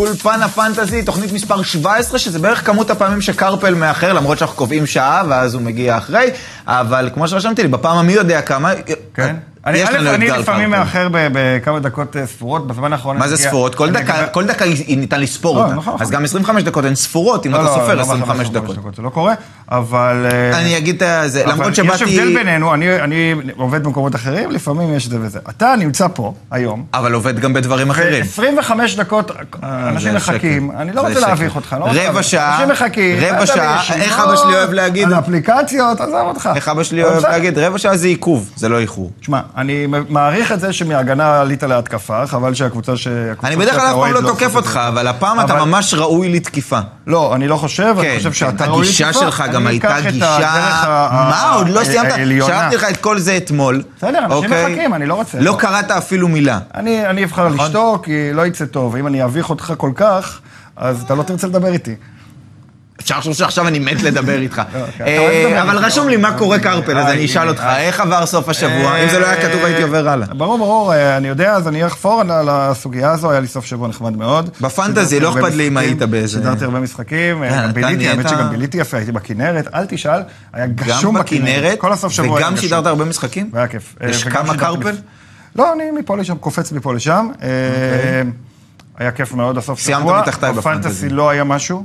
[0.00, 5.22] אולפן הפנטזי, תוכנית מספר 17, שזה בערך כמות הפעמים שקרפל מאחר, למרות שאנחנו קובעים שעה,
[5.28, 6.30] ואז הוא מגיע אחרי,
[6.66, 8.72] אבל כמו שרשמתי לי, בפעם המי יודע כמה,
[9.14, 9.36] כן.
[9.66, 10.70] אני, לנו א', אני לפעמים.
[10.70, 13.18] מאחר בכמה דקות אה, ספורות, בזמן האחרון...
[13.18, 13.74] מה זה ספורות?
[13.74, 15.74] כל דקה, כל דקה ניתן לספור לא, אותה.
[15.74, 16.14] נכון, אז נכון.
[16.14, 18.96] גם 25 דקות הן ספורות, אם לא, אתה לא, סופר לא, 25 לא, דקות.
[18.96, 19.34] זה לא קורה,
[19.70, 20.26] אבל...
[20.32, 22.04] אה, אני אגיד את זה, למרות יש שבאתי...
[22.04, 25.38] הבדל בינינו, אני, אני עובד במקומות אחרים, לפעמים יש זה וזה.
[25.48, 28.24] אתה נמצא פה, היום, אבל עובד גם בדברים אחרים.
[28.38, 29.30] ו-25 דקות
[29.62, 30.82] אנשים זה מחכים, שקר.
[30.82, 31.20] אני לא רוצה.
[31.20, 32.22] להביך אותך, לא רבע.
[32.22, 35.06] שעה, אנשים מחכים, רבע שעה, איך אבא שלי אוהב להגיד?
[35.12, 36.50] על אפליקציות, עזוב אותך.
[36.56, 37.22] איך אבא שלי אוהב.
[37.22, 39.10] להגיד, רבע שעה זה עיכוב, זה לא איחור.
[39.20, 43.08] תשמע, אני מעריך את זה שמהגנה עלית להתקפה, חבל שהקבוצה ש...
[43.44, 46.78] אני בדרך כלל אף פעם לא תוקף אותך, אבל הפעם אתה ממש ראוי לתקיפה.
[47.06, 49.22] לא, אני לא חושב, כן, אני חושב שאתה כן, ראוי הגישה לתקוף.
[49.22, 50.38] שלך גם הייתה גישה...
[51.12, 52.12] מה, עוד לא סיימת?
[52.46, 53.82] שלחתי לך את כל זה אתמול.
[53.96, 54.72] בסדר, אנשים אוקיי?
[54.74, 55.40] מחכים, אני לא רוצה.
[55.40, 56.58] לא קראת אפילו מילה.
[56.74, 57.66] אני אני אבחר נכון.
[57.66, 58.96] לשתוק, כי לא יצא טוב.
[58.96, 60.40] אם אני אביך אותך כל כך,
[60.76, 61.94] אז אתה לא תרצה לדבר איתי.
[63.00, 64.62] אפשר לחשוב שעכשיו אני מת לדבר איתך.
[65.00, 65.78] אוהב אה, אבל.
[65.78, 67.80] רשום לי מה קורה קרפל, אז אה, אני אשאל אותך, אה.
[67.80, 68.96] איך עבר סוף השבוע?
[69.04, 70.26] אם זה לא היה כתוב הייתי עובר הלאה.
[70.26, 73.88] ברור, ברור, אה, אני יודע, אז אני אחפור על- הסוגיה הזו, היה לי סוף שבוע
[73.88, 74.50] נחמד מאוד.
[74.60, 78.50] בפנטזי, לא אכפת לי אם היית באיזה- שידרתי הרבה משחקים, אה, גם ביליתי, האמת שגם
[78.50, 80.20] ביליתי יפה, הייתי בכנרת, אל תשאל,
[80.52, 82.68] היה גשום בכנרת, כל הסוף שבוע היה וגם גשום.
[82.68, 83.50] שידרת הרבה משחקים?
[83.52, 83.94] והיה כיף.
[84.02, 84.96] אה, יש וגם כמה קרפל?
[85.56, 87.28] לא, אני מפה לשם, קופץ מפה לשם.
[87.42, 87.48] אה,
[88.98, 89.96] היה כיף מאוד הסוף שבוע.
[90.12, 90.80] סיימת מתחתיי בפנטזי.
[90.80, 91.84] בפנטזי לא היה משהו.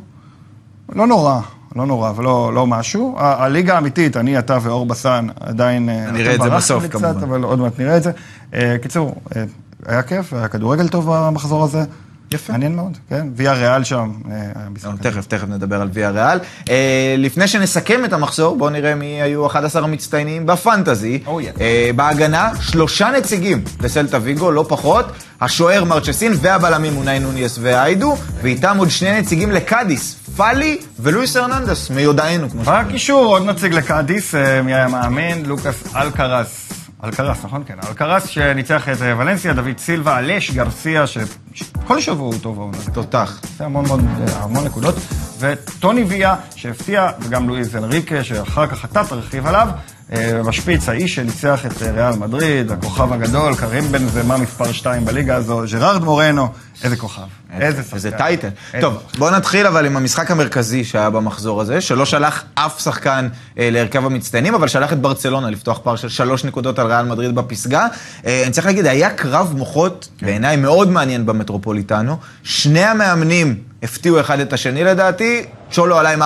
[0.93, 1.39] לא נורא,
[1.75, 3.15] לא נורא, ולא לא משהו.
[3.17, 5.89] ה- הליגה האמיתית, אני, אתה ואור בסן, עדיין...
[5.89, 7.23] אה, נראה את זה בסוף, קצת, כמובן.
[7.23, 8.11] אבל עוד מעט נראה את זה.
[8.53, 9.43] אה, קיצור, אה,
[9.85, 11.83] היה כיף, היה כדורגל טוב במחזור הזה.
[12.31, 12.53] יפה.
[12.53, 13.27] מעניין מאוד, כן.
[13.35, 16.39] ויה ריאל שם, אה, תכף, תכף נדבר על ויה ריאל.
[16.69, 21.19] אה, לפני שנסכם את המחזור, בואו נראה מי היו 11 המצטיינים בפנטזי.
[21.25, 21.29] Oh.
[21.61, 25.05] אה, בהגנה, שלושה נציגים לסלטה ויגו, לא פחות.
[25.41, 32.49] השוער מרצ'סין והבלמים אונאי נוניס והיידו, ואיתם עוד שני נציגים לקאדיס, פאלי ולואיס הרננדס, מיודענו,
[32.49, 32.67] כמו ש...
[32.67, 35.45] בקישור, עוד נציג לקאדיס, מי היה מאמן?
[35.45, 36.84] לוקאס אלקרס.
[37.05, 37.63] אלקרס, נכון?
[37.65, 37.77] כן.
[37.89, 42.77] אלקרס שניצח את אה, ולנסיה, דוד סילבה, אלש גרסיה, שכל שבוע הוא טוב העונה.
[42.93, 43.39] תותח.
[43.43, 44.95] עושה המון המון, המון נקודות.
[45.39, 49.67] וטוני ויה, שהפתיע, וגם לואיז אנריקה, שאחר כך אתה תרחיב עליו.
[50.13, 55.05] אה, בשפיץ, האיש שניצח את אה, ריאל מדריד, הכוכב הגדול, קרים בן זמה מספר 2
[55.05, 56.47] בליגה הזו, ג'רארד מורנו,
[56.83, 57.21] איזה כוכב.
[57.59, 57.95] איזה שחקן.
[57.95, 58.49] איזה טייטל.
[58.81, 63.27] טוב, בואו נתחיל אבל עם המשחק המרכזי שהיה במחזור הזה, שלא שלח אף שחקן
[63.59, 67.35] אה, להרכב המצטיינים, אבל שלח את ברצלונה לפתוח פער של שלוש נקודות על ריאל מדריד
[67.35, 67.87] בפסגה.
[68.25, 72.17] אה, אני צריך להגיד, היה קרב מוחות, בעיניי מאוד מעניין במטרופוליטנו.
[72.43, 76.25] שני המאמנים הפתיעו אחד את השני לדעתי, צ'ולו עלה עם 4-4-2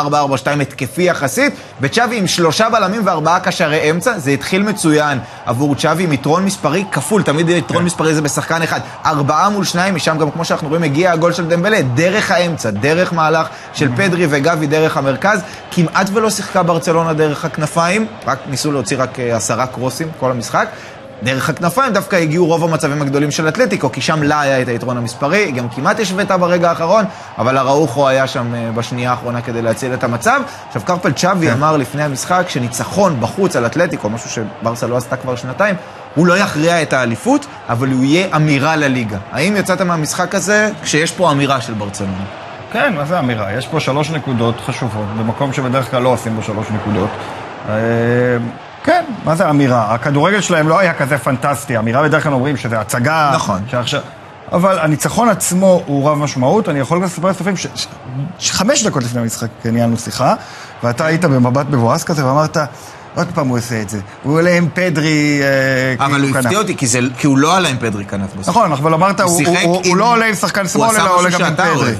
[0.61, 5.19] התקפי יחסית, וצ'אבי עם שלושה בלמים וארבעה קשרי אמצע, זה התחיל מצוין.
[5.45, 8.79] עבור צ'אבי עם יתרון מספרי כפול, תמיד יתרון מספרי זה בשחקן אחד.
[9.05, 13.13] ארבעה מול שניים, משם גם כמו שאנחנו רואים הגיע הגול של דמבלה, דרך האמצע, דרך
[13.13, 18.97] מהלך של פדרי וגבי דרך המרכז, כמעט ולא שיחקה ברצלונה דרך הכנפיים, רק ניסו להוציא
[18.99, 20.67] רק אה, עשרה קרוסים כל המשחק.
[21.23, 24.97] דרך הכנפיים דווקא הגיעו רוב המצבים הגדולים של אתלטיקו, כי שם לה היה את היתרון
[24.97, 27.05] המספרי, היא גם כמעט השוותה ברגע האחרון,
[27.37, 30.41] אבל אראוחו היה שם אה, בשנייה האחרונה כדי להציל את המצב.
[30.67, 35.35] עכשיו, קרפל צ'אבי אמר לפני המשחק שניצחון בחוץ על אתלטיקו, משהו שברסה לא עשתה כבר
[35.35, 35.75] שנתיים,
[36.15, 39.17] הוא לא יכריע את האליפות, אבל הוא יהיה אמירה לליגה.
[39.31, 42.23] האם יצאת מהמשחק הזה כשיש פה אמירה של ברצלונה?
[42.71, 43.53] כן, מה זה אמירה?
[43.53, 47.09] יש פה שלוש נקודות חשובות, במקום שבדרך כלל לא עושים בו שלוש נקודות.
[48.83, 49.93] כן, מה זה אמירה?
[49.93, 51.77] הכדורגל שלהם לא היה כזה פנטסטי.
[51.77, 53.31] אמירה בדרך כלל אומרים שזה הצגה.
[53.35, 53.61] נכון.
[53.67, 54.01] שעכשיו...
[54.51, 56.69] אבל הניצחון עצמו הוא רב משמעות.
[56.69, 57.87] אני יכול גם לספר לצופים ש- ש-
[58.39, 60.35] שחמש דקות לפני המשחק ניהלנו שיחה,
[60.83, 62.57] ואתה היית במבט מבואס כזה ואמרת,
[63.15, 63.99] עוד פעם הוא עושה את זה.
[64.23, 65.39] הוא עולה עם פדרי...
[65.41, 66.75] אה, אבל כאילו הוא כנף." הפתיע אותי,
[67.17, 68.49] כי הוא לא עלה עם פדרי כנף בסוף.
[68.49, 71.93] נכון, אבל אמרת, הוא- לא עולה עם שחקן שמאל, אלא עולה גם עם פדרי.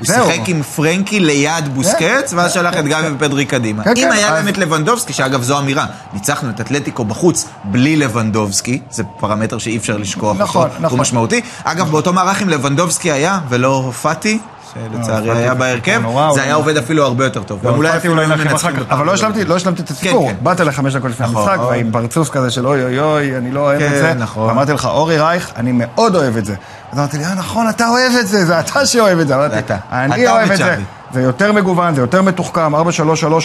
[0.00, 0.32] הוא.
[0.32, 3.84] שיחק עם פרנקי ליד בוסקץ, ואז שלח את גבי ופדרי קדימה.
[3.84, 8.80] כן, אם כן, היה את לבנדובסקי, שאגב זו אמירה, ניצחנו את אתלטיקו בחוץ בלי לבנדובסקי,
[8.90, 10.90] זה פרמטר שאי אפשר לשכוח נכון, אותו, נכון.
[10.90, 11.40] הוא משמעותי.
[11.64, 14.38] אגב, באותו מערך אם לבנדובסקי היה, ולא פאטי,
[14.74, 16.02] שלצערי פאטי היה בהרכב,
[16.34, 17.62] זה היה עובד אפילו הרבה יותר טוב.
[17.62, 19.12] גם אפילו אולי היו לכם מנצחים בפעם אבל לא.
[19.12, 20.28] השלמתי, לא את הסיפור.
[20.28, 20.36] כן.
[20.42, 21.48] באת אליי חמש דקות לפני נכון.
[21.48, 24.14] המשחק, ועם פרצוף כזה של אוי אוי אוי, אני לא אוהב כן, את זה.
[24.14, 24.48] נכון.
[24.48, 26.54] ואמרתי לך, אורי רייך, אני מאוד אוהב את זה.
[26.92, 29.34] אז אמרתי לי, אה, נכון, אתה אוהב את זה, זה אתה שאוהב את זה.
[29.34, 29.74] אמרתי.
[29.92, 30.76] אני אוהב את זה.
[31.12, 32.78] זה יותר מגוון, זה יותר מתוחכם, 4-3-3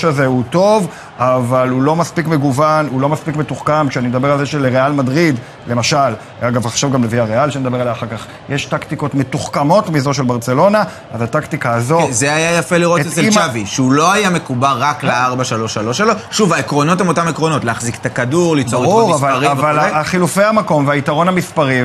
[0.03, 0.87] הזה הוא טוב,
[1.17, 3.89] אבל הוא לא מספיק מגוון, הוא לא מספיק מתוחכם.
[3.89, 5.35] כשאני מדבר על זה שלריאל מדריד,
[5.67, 5.97] למשל,
[6.41, 10.83] אגב, עכשיו גם לוויה ריאל, שנדבר עליה אחר כך, יש טקטיקות מתוחכמות מזו של ברצלונה,
[11.13, 12.07] אז הטקטיקה הזו...
[12.09, 16.13] זה היה יפה לראות אצל אימא- צ'אבי, שהוא לא היה מקובע רק ל-4-3-3 שלו.
[16.31, 19.95] שוב, העקרונות הם אותם עקרונות, להחזיק את הכדור, ליצור ברור, אבל, מספרי אבל וכו'.
[19.97, 21.81] החילופי המקום והיתרון המספרי,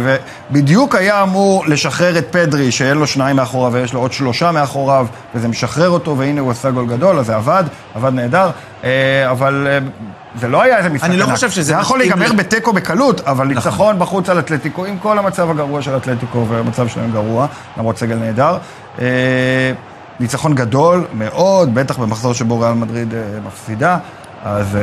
[0.51, 5.07] ובדיוק היה אמור לשחרר את פדרי, שאין לו שניים מאחוריו ויש לו עוד שלושה מאחוריו,
[5.35, 7.65] וזה משחרר אותו, והנה הוא עשה גול גדול, אז זה עבד,
[7.95, 8.51] עבד נהדר,
[8.85, 9.79] אה, אבל אה,
[10.41, 11.25] זה לא היה איזה משחק אני לא.
[11.25, 13.55] חושב שזה זה יכול להיגמר בתיקו בקלות, אבל נכון.
[13.55, 17.47] ניצחון בחוץ על אתלטיקו, עם כל המצב הגרוע של אתלטיקו, והמצב שלהם גרוע,
[17.79, 18.59] למרות סגל נהדר.
[19.01, 19.73] אה,
[20.21, 23.15] ניצחון גדול מאוד, בטח במחזור שבו ריאל מדריד
[23.47, 23.99] מפסידה,
[24.45, 24.79] אז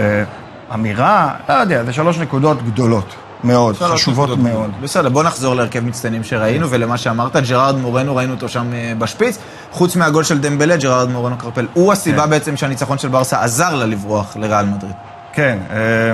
[0.74, 4.38] אמירה, לא יודע, זה שלוש נקודות גדולות מאוד, חשובות.
[4.38, 4.72] מאוד.
[4.82, 9.38] בסדר, בוא נחזור להרכב מצטיינים שראינו, ולמה שאמרת, ג'רארד מורנו, ראינו אותו שם אה, בשפיץ.
[9.72, 12.30] חוץ מהגול של דמבלה, ג'רארד מורנו קרפל, הוא הסיבה כן.
[12.30, 14.94] בעצם שהניצחון של ברסה עזר לה לברוח לריאל מדריד.
[15.34, 16.12] כן, אה,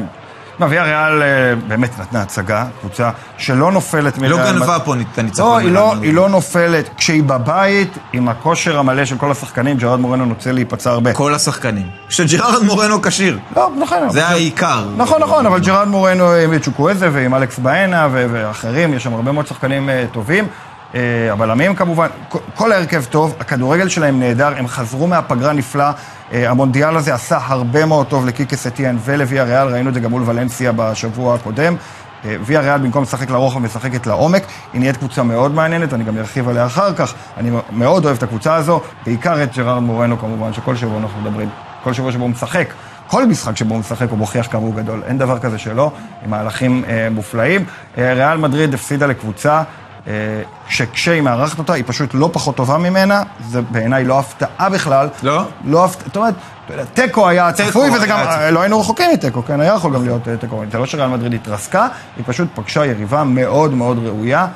[0.59, 1.27] מה, ויה ריאל אה,
[1.67, 4.81] באמת נתנה הצגה, קבוצה שלא נופלת לא מריאל גנבה מדריד.
[4.85, 5.47] פה את הניצחון.
[5.51, 5.93] לא, היא לא.
[6.01, 6.89] היא לא נופלת.
[6.97, 11.13] כשהיא בבית, עם הכושר המלא של כל השחקנים, ג'רארד מורנו נוטה להיפצע הרבה.
[11.13, 11.87] כל השחקנים.
[12.09, 13.39] שג'רארד מורנו כשיר.
[13.55, 14.09] לא, נכון.
[14.09, 14.85] זה העיקר.
[14.97, 19.31] נכון, נכון, אבל ג'רארד מורנו עם צ'וקוויזה ועם אלכס באנה ו- ואחרים, יש שם הרבה
[19.31, 20.47] מאוד שחקנים אה, טובים.
[20.95, 20.99] אה,
[21.31, 25.85] הבלמים כמובן, כל- כל ההרכב טוב, הכדורגל שלהם נהדר, הם חזרו מהפגרה נפלא.
[26.33, 30.11] אה, המונדיאל הזה עשה הרבה מאוד טוב לקיקה סטיאן ולוויה ריאל, ראינו את זה גם
[30.11, 31.75] מול ולנסיה בשבוע הקודם.
[32.25, 34.43] אה, ויה ריאל במקום לשחק לרוחב משחקת לעומק,
[34.73, 38.23] היא נהיית קבוצה מאוד מעניינת, אני גם ארחיב עליה אחר כך, אני מאוד אוהב את
[38.23, 41.49] הקבוצה הזו, בעיקר את ג'רארד מורנו כמובן, שכל שבוע אנחנו מדברים,
[41.83, 42.73] כל שבוע שבו הוא משחק,
[43.07, 45.91] כל משחק שבו הוא משחק הוא מוכיח כמה הוא גדול, אין דבר כזה שלא,
[46.25, 47.65] עם מהלכים אה, מופלאים.
[47.97, 49.63] אה, ריאל מדריד הפסידה לקבוצה
[50.69, 55.09] שכשהיא מארחת אותה, היא פשוט לא פחות טובה ממנה, זה בעיניי לא הפתעה בכלל.
[55.23, 55.43] לא?
[55.65, 56.35] לא הפתעה, זאת אומרת,
[56.93, 58.51] תיקו היה צפוי, וזה גם, צפוי.
[58.51, 60.63] לא היינו רחוקים מתיקו, כן, היה יכול גם להיות אה, תיקו.
[60.71, 61.87] זה לא שריאל מדריד התרסקה,
[62.17, 64.47] היא פשוט פגשה יריבה מאוד מאוד ראויה,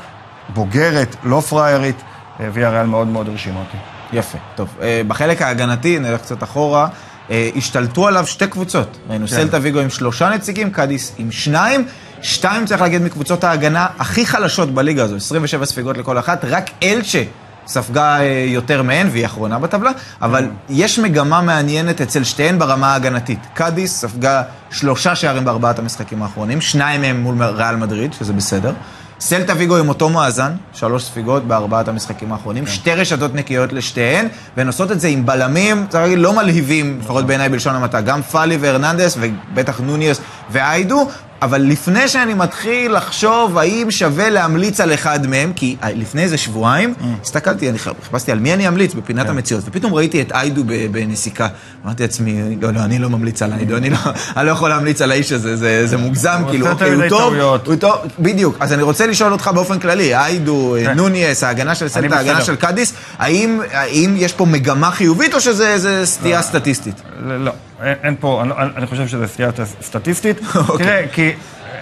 [0.50, 2.01] בוגרת, לא פריירית,
[2.39, 3.78] אה, והיא הריאל מאוד מאוד הרשימה אותי.
[4.13, 4.69] יפה, טוב.
[4.81, 6.88] אה, בחלק ההגנתי, נלך קצת אחורה,
[7.31, 8.98] אה, השתלטו עליו שתי קבוצות.
[9.10, 9.36] ראינו כן.
[9.36, 11.86] סלטה ויגו עם שלושה נציגים, קאדיס עם שניים.
[12.24, 17.24] שתיים, צריך להגיד, מקבוצות ההגנה הכי חלשות בליגה הזו, 27 ספיגות לכל אחת, רק אלצ'ה
[17.68, 19.92] ספגה אה, יותר מהן, והיא אחרונה בטבלה,
[20.22, 23.40] אבל יש מגמה מעניינת אצל שתיהן ברמה ההגנתית.
[23.54, 28.74] קאדיס ספגה שלושה שערים בארבעת המשחקים האחרונים, שניים מהם מול ריאל מדריד, שזה בסדר.
[29.20, 34.28] סלטה ויגו עם אותו מאזן, שלוש ספיגות בארבעת המשחקים האחרונים, שתי רשתות נקיות לשתיהן,
[34.58, 38.22] והן עושות את זה עם בלמים, צריך להגיד, לא מלהיבים, לפחות בעיניי בלשון המעטה, גם
[38.22, 40.22] פאלי והרננדס, ובטח נוניוס
[40.52, 41.10] ואיידו,
[41.44, 46.94] אבל לפני שאני מתחיל לחשוב האם שווה להמליץ על אחד מהם, כי לפני איזה שבועיים,
[47.22, 51.48] הסתכלתי, אני חיפשתי על מי אני אמליץ בפינת המציאות, ופתאום ראיתי את איידו בנסיקה.
[51.86, 53.98] אמרתי לעצמי, לא, לא, אני לא ממליץ על איידו, אני לא,
[54.38, 57.34] אני לא יכול להמליץ על האיש הזה, זה, זה מוגזם, כאילו, אוקיי, הוא טוב.
[57.66, 58.57] הוא טוב, בדיוק.
[58.60, 60.96] אז אני רוצה לשאול אותך באופן כללי, איידו, כן.
[60.96, 62.42] נוניס, ההגנה של סלטה, ההגנה.
[62.42, 67.01] של קאדיס, האם, האם יש פה מגמה חיובית או שזה סטייה סטטיסטית?
[67.25, 67.51] לא, לא,
[67.84, 69.50] אין אין פה, אני, לא- אני חושב שזה סטייה
[69.82, 70.40] סטטיסטית.
[70.70, 70.86] אוקיי.
[70.86, 71.32] תראה, כי...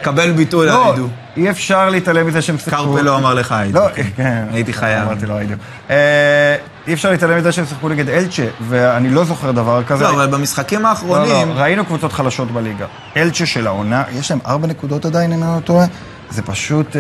[0.02, 1.08] קבל ביטוי לא, לאיידו.
[1.38, 2.84] אי אפשר להתעלם מזה שהם שיחקו...
[2.84, 3.80] קרפל לא אמר לך איידו.
[3.80, 3.88] לא,
[4.18, 4.46] כן.
[4.52, 5.08] הייתי חייב.
[5.08, 5.54] אמרתי לו היידו.
[5.90, 6.56] אה,
[6.88, 10.04] אי אפשר להתעלם מזה שהם שיחקו נגד אלצ'ה, ואני לא זוכר דבר כזה.
[10.04, 11.50] לא, אבל במשחקים לא, האחרונים...
[11.50, 12.86] לא, ראינו קבוצות חלשות בליגה.
[13.18, 15.86] אלצ'ה של העונה, יש להם ארבע נקודות עדיין, אם אני לא טועה.
[16.30, 16.96] זה פשוט...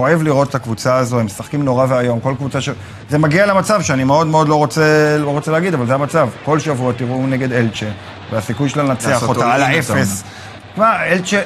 [0.00, 2.68] כואב לראות את הקבוצה הזו, הם משחקים נורא ואיום, כל קבוצה ש...
[3.10, 6.28] זה מגיע למצב שאני מאוד מאוד לא רוצה, לא רוצה להגיד, אבל זה המצב.
[6.44, 7.86] כל שבוע תראו נגד אלצ'ה,
[8.32, 10.22] והסיכוי שלה לנצח אותה על האפס.
[10.72, 11.40] תשמע, אלצ'ה,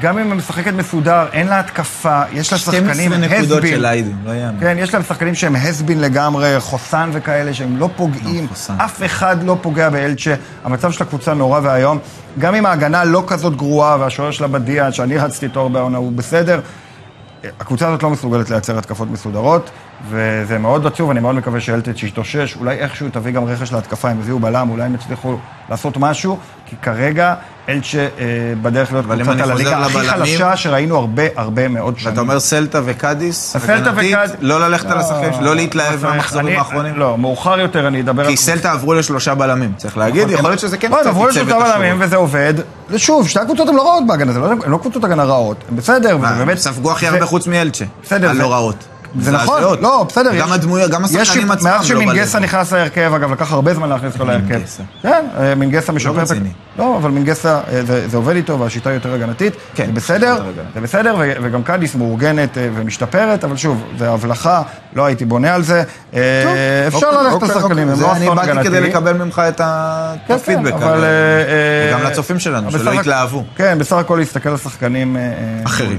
[0.00, 3.74] גם אם היא משחקת מסודר, אין לה התקפה, יש לה 12 שחקנים נקודות הסבין.
[3.74, 4.60] של איידו, לא יאמן.
[4.60, 8.46] כן, יש להם שחקנים שהם הסבין לגמרי, חוסן וכאלה, שהם לא פוגעים.
[8.68, 8.84] לא.
[8.84, 10.34] אף אחד לא פוגע באלצ'ה.
[10.64, 11.98] המצב של הקבוצה נורא ואיום.
[12.38, 16.12] גם אם ההגנה לא כזאת גרועה, והשוער שלה בדיה, שאני רצתי איתו הרבה העונה, הוא
[16.12, 16.60] בסדר.
[17.60, 19.70] הקבוצה הזאת לא מסוגלת לייצר התקפות מסודרות,
[20.08, 24.18] וזה מאוד עצוב, אני מאוד מקווה שאלטץ' יתאושש, אולי איכשהו תביא גם רכש להתקפה, הם
[24.18, 25.36] הביאו בלם, אולי הם יצליחו
[25.70, 27.34] לעשות משהו, כי כרגע
[27.68, 28.06] אלצ'ה אה,
[28.62, 32.10] בדרך להיות קבוצת אני הליגה הכי חלשה שראינו הרבה הרבה מאוד שנים.
[32.10, 36.10] ואתה אומר סלטה וקאדיס, סלטה הגנתית, וקאד- לא ללכת על השחקנים, לא, לא להתלהב לא.
[36.10, 36.96] מהמחזורים האחרונים?
[36.98, 38.28] לא, מאוחר יותר אני אדבר על...
[38.30, 41.26] כי סלטה עברו לשלושה בלמים, צריך להגיד, יכול להיות שזה כן לא, הם קצת עברו
[41.26, 41.58] לשלושה.
[41.58, 42.54] בלמים וזה עובד.
[42.90, 45.64] ושוב, שתי הקבוצות הן לא רעות בהגנה, לא- הן לא קבוצות הגנה רעות.
[45.70, 46.58] הן בסדר, וזה מה, באמת...
[46.58, 47.84] ספגו הכי הרבה חוץ מאלצ'ה.
[48.08, 48.84] זה- הלא רעות.
[49.20, 49.62] זה נכון.
[49.80, 50.30] לא, בסדר.
[50.40, 52.44] גם הדמויות, גם השחקנים עצמם מאז לא שמינגסה בלב.
[52.48, 54.60] נכנס להרכב, אגב, לקח הרבה זמן להכניס אותו להרכב.
[55.02, 56.18] כן, אה, מינגסה משפר את...
[56.18, 56.50] ה- רציני.
[56.78, 59.52] לא, אבל מינגסה, אה, זה עובד איתו, והשיטה יותר הגנתית.
[59.74, 60.44] כן, זה בסדר.
[60.74, 64.62] זה בסדר, וגם קאדיס מאורגנת אה, ומשתפרת, אבל שוב, זה הבלחה,
[64.94, 65.82] לא הייתי בונה על זה.
[66.10, 67.92] אפשר אוקיי, ללכת אוקיי, לשחקנים, אוקיי.
[67.92, 68.68] הם לא אני אסון באתי הגנתי.
[68.68, 69.60] כדי לקבל ממך את
[70.26, 70.72] כן, הפידבק.
[70.72, 70.98] כן, אה,
[71.88, 73.44] וגם לצופים שלנו, שלא יתלהבו.
[73.56, 75.16] כן, בסך הכל להסתכל על שחקנים...
[75.64, 75.98] אחרים.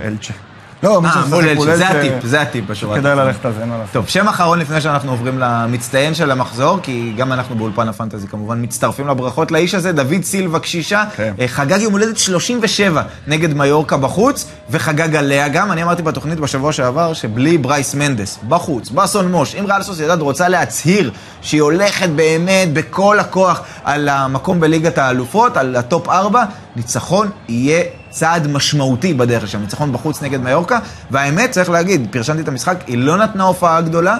[0.85, 2.97] לא, מי אה, שמשחק מול אלצ'ה, זה הטיפ, זה הטיפ בשורה.
[2.99, 3.15] כדאי.
[3.15, 3.93] ללכת על זה, אין מה לעשות.
[3.93, 8.63] טוב, שם אחרון לפני שאנחנו עוברים למצטיין של המחזור, כי גם אנחנו באולפן הפנטזי כמובן
[8.63, 11.33] מצטרפים לברכות לאיש הזה, דוד סילבה קשישה, כן.
[11.39, 15.71] אה, חגג יום הולדת 37 נגד מיורקה בחוץ, וחגג עליה גם.
[15.71, 20.49] אני אמרתי בתוכנית בשבוע שעבר שבלי ברייס מנדס, בחוץ, בסון מוש, אם ריאל סוסיידד רוצה
[20.49, 21.11] להצהיר
[21.41, 26.43] שהיא הולכת באמת בכל הכוח על המקום בליגת האלופות, על ה top 4,
[26.75, 27.83] ניצחון יהיה
[28.15, 30.79] צעד משמעותי בדרך לשם, ניצחון בחוץ נגד מיורקה,
[31.11, 34.17] והאמת, צריך להגיד, פרשנתי את המשחק, היא לא נתנה הופעה גדולה.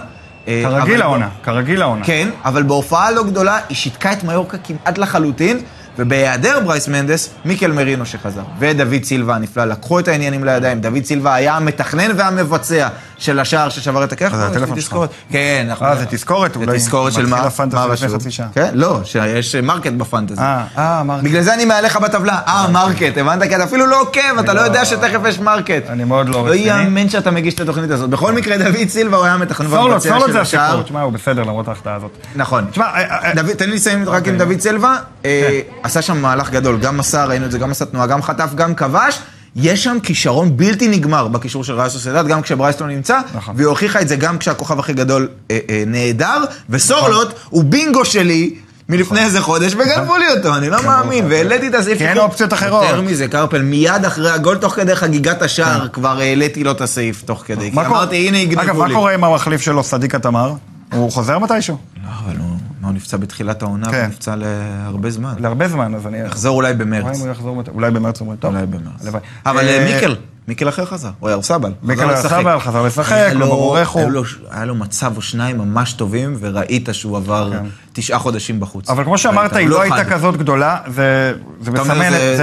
[0.48, 2.06] אה, כרגיל העונה, כרגיל העונה.
[2.06, 5.60] כן, אבל בהופעה לא גדולה, היא שיתקה את מיורקה כמעט לחלוטין,
[5.98, 10.82] ובהיעדר ברייס מנדס, מיקל מרינו שחזר, ודוד סילבה הנפלא, לקחו את העניינים לידיים.
[10.82, 12.88] דוד סילבה היה המתכנן והמבצע
[13.18, 14.36] של השער ששבר את הקרח.
[14.36, 14.98] זה יש לי הטלפון שלך.
[15.32, 15.86] כן, אנחנו...
[15.86, 16.78] אה, זה תזכורת זה אולי.
[16.78, 17.48] תזכורת של מתחיל מה?
[17.48, 18.10] הפנטזי מה לפני?
[18.10, 18.48] חצי שעה.
[18.54, 20.42] כן, לא, שיש market בפנטזי.
[20.42, 21.26] אה, אה, אמרתי.
[21.26, 23.44] בגלל זה אני מעליך בטבלה, אה, market, הבנת?
[23.44, 25.90] כי אתה אפילו לא עוקב, אתה לא יודע שתכף יש market.
[25.90, 26.64] אני מאוד לא לא רציני.
[26.64, 28.10] ייאמן שאתה מגיש את התוכנית הזאת.
[28.10, 30.82] בכל מקרה, דוד סילבה הוא היה והמבצע סולו של זה השער.
[30.82, 32.12] תשמע, הוא בסדר למרות ההחטאה הזאת.
[32.36, 32.66] נכון.
[32.72, 34.96] תשמע, אה, אה, תן לי לסיים רק עם דוד סילבה.
[35.26, 38.50] אה, עשה שם מהלך גדול, גם מסר, ראינו את זה, גם עשה תנועה, גם חטף,
[38.56, 39.20] גם כבש.
[39.56, 43.56] יש שם כישרון בלתי נגמר בקישור של ריאל סוסיידד, גם כשברייס לא נמצא, נכון.
[43.58, 48.56] והיא הוכיחה את זה גם כשהכוכב הכי גדול אה, אה, נעדר, וסורלוט הוא בינגו שלי.
[48.90, 51.98] מלפני איזה חודש, וגנבו לי אותו, אני לא מאמין, והעליתי את הסעיף.
[51.98, 52.18] כי אין.
[52.18, 52.84] אופציות אחרות.
[52.84, 57.22] יותר מזה, קרפל, מיד אחרי הגול, תוך כדי חגיגת השער, כבר העליתי לו את הסעיף
[57.22, 57.70] תוך כדי.
[57.70, 58.94] כי מה אמרתי, הנה אגב, יגנבו מה לי.
[58.94, 60.54] קורה עם המחליף שלו, סדיקה תמר?
[60.94, 61.78] הוא חוזר מתישהו?
[62.04, 62.55] לא, אבל הוא
[62.86, 64.00] הוא נפצע בתחילת העונה, כן.
[64.00, 65.34] הוא נפצע להרבה זמן.
[65.40, 66.18] להרבה זמן, אז אני...
[66.18, 67.04] יחזור אולי במרץ.
[67.06, 68.56] אולי הוא יחזור אולי במרץ אומרים, טוב.
[68.56, 69.02] אולי במרץ.
[69.02, 69.22] הלוואי.
[69.46, 70.16] אבל אה, אה, מיקל,
[70.48, 71.72] מיקל אחר חזר, הוא היה ארסבל.
[71.84, 74.02] מיקל ארסבל חזר לשחק, היה לא ברור איך הוא.
[74.02, 77.52] היה לו- היה מצב או שניים ממש טובים, וראית שהוא עבר
[77.94, 78.88] תשעה חודשים בחוץ.
[78.88, 78.94] כן.
[78.94, 80.06] אבל כמו שאמרת, היא הוא לא הייתה.
[80.06, 81.34] כזאת גדולה, זה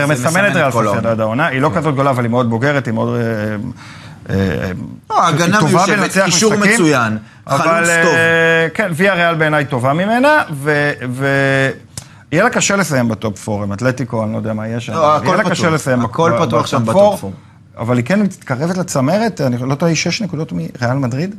[0.08, 0.86] מסמן זה- את- ריאל כל
[1.20, 1.46] העונה.
[1.46, 3.08] היא לא כזאת גדולה, אבל היא מאוד בוגרת, היא מאוד...
[4.30, 4.70] אה,
[5.10, 8.14] לא, הגנה היא טובה מיושבת, קישור מצוין, חלוץ טוב.
[8.14, 10.42] אה, כן, ויה ריאל בעיניי טובה ממנה,
[12.32, 14.92] יהיה לה קשה לסיים ב top 4 עם אתלטיקו, אני לא יודע מה יהיה שם.
[14.92, 15.50] לא, הכל יהיה לה.
[15.50, 17.36] קשה לסיים הכל פתוח שם ב top ב top 4,
[17.78, 21.34] אבל היא כן מתקרבת לצמרת, אני לא טועה, היא 6 נקודות מריאל מדריד.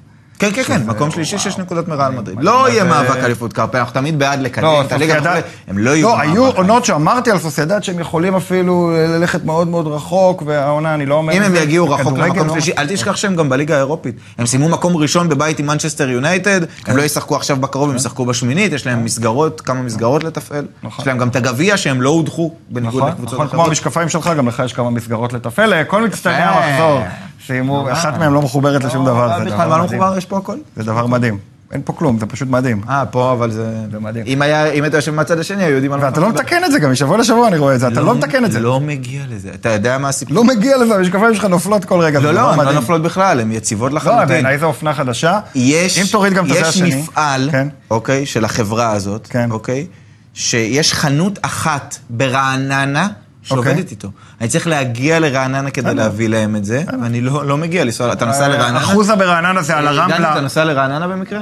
[0.52, 2.38] כן, כן, כן, מקום שלישי, שש נקודות מריאל מדריד.
[2.42, 5.42] לא יהיה מאבק אליפות קרפל, אנחנו תמיד בעד לקדם לא, את הליגה, וכולי.
[5.68, 6.32] הם לא יהיו לא, במאבק.
[6.32, 11.16] היו עונות שאמרתי על סוסיידד שהם יכולים אפילו ללכת מאוד מאוד רחוק, והעונה, אני לא
[11.16, 11.34] אומר...
[11.34, 14.16] אם הם יגיעו רחוק למקום לא- שלישי, אל תשכח שהם גם בליגה האירופית.
[14.38, 18.26] הם סיימו מקום ראשון בבית עם מנצ'סטר יונייטד, הם לא ישחקו עכשיו בקרוב, הם ישחקו
[18.26, 20.66] בשמינית, יש להם מסגרות, כמה מסגרות לתפעל.
[20.84, 21.04] נכון.
[21.04, 23.68] יש להם גם את הגביע שהם לא הודחו, בניגוד נכון, לקבוצות נכון, כמו אחרות.
[23.68, 25.84] המשקפיים שלך, גם לך יש כמה מסגרות לתפעל.
[25.84, 26.44] כל מצטייני.
[26.44, 27.02] המחזור
[27.48, 30.00] סיימו, אחת מהן לא מחוברת לשום דבר, זה דבר מה לא מדהים.
[30.02, 30.18] מחובר?
[30.18, 30.58] יש פה הכל?
[30.76, 31.38] זה דבר מדהים.
[31.72, 32.82] אין פה כלום, זה פשוט מדהים.
[32.90, 33.66] אה, פה, אבל זה...
[33.92, 34.26] זה מדהים.
[34.28, 36.30] אם היה- אם היית יושב מהצד השני, היו יודעים על מה ואתה לא.
[36.30, 38.60] מתקן את זה, גם משבוע לשבוע אני רואה את זה, אתה לא מתקן את זה.
[38.60, 39.50] לא מגיע לזה.
[39.56, 40.36] אתה יודע מה הסיפור?
[40.36, 42.20] לא מגיע לזה, המשקפיים שלך נופלות כל רגע.
[42.20, 42.76] זה לא, לא, הן לא מדהים.
[42.80, 44.28] נופלות בכלל, הן יציבות לא, לחלוטין.
[44.28, 45.40] בעיניי זו אופנה חדשה.
[45.56, 46.96] יש, אם תוריד גם את הזה יש השני.
[46.96, 47.68] מפעל, כן.
[47.92, 49.52] אוקיי, של החברה הזאת, כן.
[49.52, 49.86] אוקיי,
[50.34, 53.08] שיש חנות אחת ברעננה
[53.44, 53.86] שעובדת אוקיי.
[53.92, 54.10] איתו.
[54.42, 58.26] אני צריך להגיע לרעננה כדי להביא להם את זה, ואני לא לא מגיע לנסוע, אתה
[58.26, 58.78] נוסע לרעננה?
[58.78, 60.32] אחוזה ברעננה זה על הרמפלה.
[60.32, 61.42] אתה נוסע לרעננה במקרה?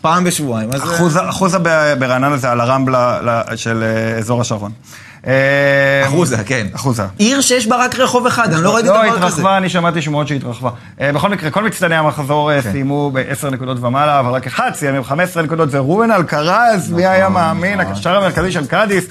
[0.00, 0.70] פעם בשבועיים.
[0.72, 3.18] אחוזה- אחוזה ב- ברעננה זה על הרמבלה
[3.56, 4.72] של אה, אזור השרון.
[5.26, 5.32] אה,
[6.06, 6.66] אחוזה, כן.
[6.76, 7.02] אחוזה.
[7.18, 9.16] עיר שיש בה רק רחוב אחד, אני לא ראיתי לא, דבר כזה.
[9.26, 10.70] התרחבה, אני שמעתי שמועות שהתרחבה.
[11.00, 12.68] אה, בכל מקרה, כל מצטייני המחזור כן.
[12.68, 16.92] אה, סיימו ב-10 נקודות ומעלה, אבל רק אחד סיים עם 15 נקודות, זה רובן אלקרז,
[16.92, 19.04] מי היה מאמין, הקשר המרכזי של קאדיס,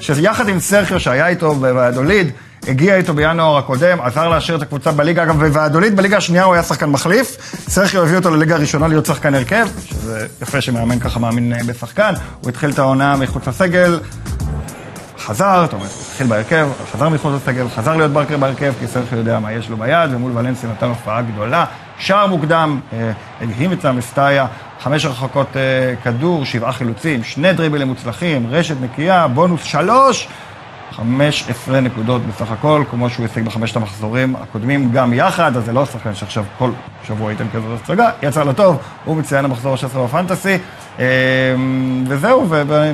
[0.00, 2.30] שיחד עם סרחיו שהיה איתו בוועדוליד,
[2.68, 6.62] הגיע איתו בינואר הקודם, עזר להשאיר את הקבוצה בליגה, אגב, בוועדוליד, בליגה השנייה הוא היה
[6.62, 7.36] שחקן מחליף,
[7.68, 12.12] סרחיו הביא אותו לליגה הראשונה להיות שחקן הרכב, שזה יפה שמאמן ככה מאמין אה, בשחקן,
[12.40, 14.00] הוא התחיל את העונה מחוץ לסגל,
[15.18, 19.38] חזר, זאת אומרת, התחיל בהרכב, חזר מחוץ לסגל, חזר להיות ברקר בהרכב, כי סרחיו יודע
[19.38, 21.64] מה יש לו ביד, ומול ולנסיה נתן הופעה גדולה.
[21.98, 24.46] שער מוקדם, אה, הגהים את המסטאיה,
[24.82, 30.28] חמש הרחקות אה, כדור, שבעה חילוצים, שני דריבלים מוצלחים, רשת נקייה, בונוס שלוש,
[30.96, 35.86] 15 נקודות בסך הכל, כמו שהוא השיג בחמשת המחזורים הקודמים גם יחד, אז זה לא
[35.86, 36.70] שחקן שעכשיו כל
[37.06, 40.58] שבוע ייתן כזאת הצגה, יצא לו טוב, הוא מציין המחזור ה-16 בפנטסי,
[40.98, 41.04] אה,
[42.08, 42.62] וזהו, ו...
[42.68, 42.92] ו-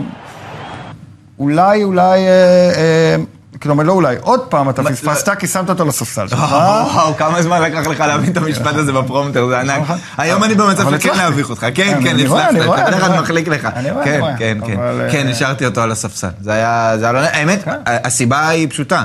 [1.39, 3.17] אולי, אולי, אה, אה,
[3.63, 6.39] כלומר, לא אולי, עוד פעם אתה פספסת כי שמת אותו לספסל שלך.
[6.39, 9.83] וואו, כמה זמן לקח לך להבין את המשפט הזה בפרומטר, זה ענק.
[10.19, 11.19] היום אני במצב שכן הצלחתי.
[11.19, 11.67] להביך אותך.
[11.75, 13.21] כן, כן, רואה, הצלחת, אתה רואה.
[13.21, 13.69] מחליק לך.
[14.05, 14.21] כן.
[14.39, 14.73] כן, כן.
[14.73, 16.29] אבל, כן, אה, השארתי אותו על הספסל.
[16.41, 17.19] זה היה זה היה לא...
[17.19, 17.71] האמת, כן.
[17.87, 19.03] הסיבה היא פשוטה.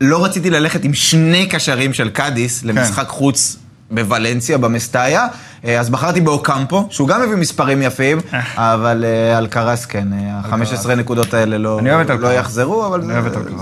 [0.00, 3.56] לא רציתי ללכת עם שני קשרים של קאדיס למשחק חוץ
[3.90, 5.26] בוולנסיה, במסטאיה,
[5.64, 8.18] אה, אז בחרתי באוקמפו, שהוא גם מביא מספרים יפים,
[8.56, 10.52] אבל אה, אלקרס כן, ה-15
[10.96, 11.80] נקודות האלה לא
[12.18, 12.28] לא.
[12.28, 13.02] יחזרו, אבל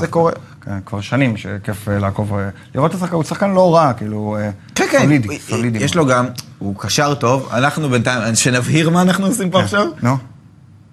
[0.00, 0.32] זה- קורה.
[0.64, 4.36] כן, כבר שנים שכיף אה, לעקוב, אה, לראות את השחקן, הוא שחקן לא רע, כאילו,
[4.40, 5.78] אה, כן, כן, סולידי, סולידי.
[5.78, 5.94] יש.
[5.94, 6.26] לו גם,
[6.58, 9.86] הוא קשר טוב, אנחנו בינתיים, שנבהיר מה אנחנו עושים פה עכשיו?
[10.02, 10.16] נו,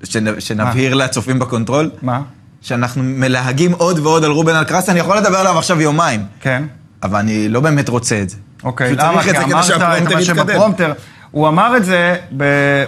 [0.04, 0.08] שנ-
[0.40, 2.22] שנבהיר לצופים ב control, מה?
[2.62, 6.64] שאנחנו מלהגים עוד ועוד על רובן אלקרס, אני יכול לדבר עליו עכשיו יומיים, כן.
[7.04, 8.36] אבל אני לא באמת רוצה את זה.
[8.64, 9.24] אוקיי, למה?
[9.24, 9.72] כי אמרת
[10.08, 10.22] את מה.
[10.22, 10.94] שבפרומטר.
[11.32, 12.44] הוא אמר את זה ב-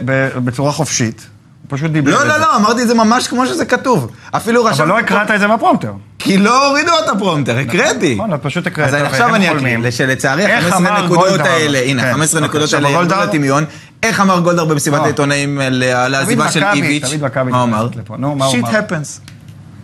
[0.05, 1.27] ב- בצורה חופשית.
[1.69, 2.39] הוא פשוט דיבר לא, את לא, זה.
[2.39, 4.11] לא, אמרתי את זה ממש כמו שזה כתוב.
[4.31, 4.89] אפילו אבל רשמתי...
[4.89, 5.91] לא הקראת את זה מהפרומטר.
[6.19, 8.15] כי לא הורידו את הפרומטר, הקראתי.
[8.15, 9.51] נכון, את פשוט הקראת, אז אני- עכשיו אני.
[9.51, 11.47] אקריא, שלצערי איך 15 אמר הנקודות גולדהר?
[11.51, 13.15] האלה, הנה, כן, 15 אוקיי, נקודות האלה ירדו?
[13.23, 13.65] לטמיון.
[14.03, 15.03] איך אמר גולדהר במסיבת לא.
[15.03, 17.05] העיתונאים על על העזיבה של מכבי, איביץ'?
[17.05, 17.83] תמיד מכבי מה הוא אמר?
[17.85, 18.15] נכנסת לפה.
[18.17, 18.77] נו, מה הוא shit אמר?
[18.77, 19.21] happens.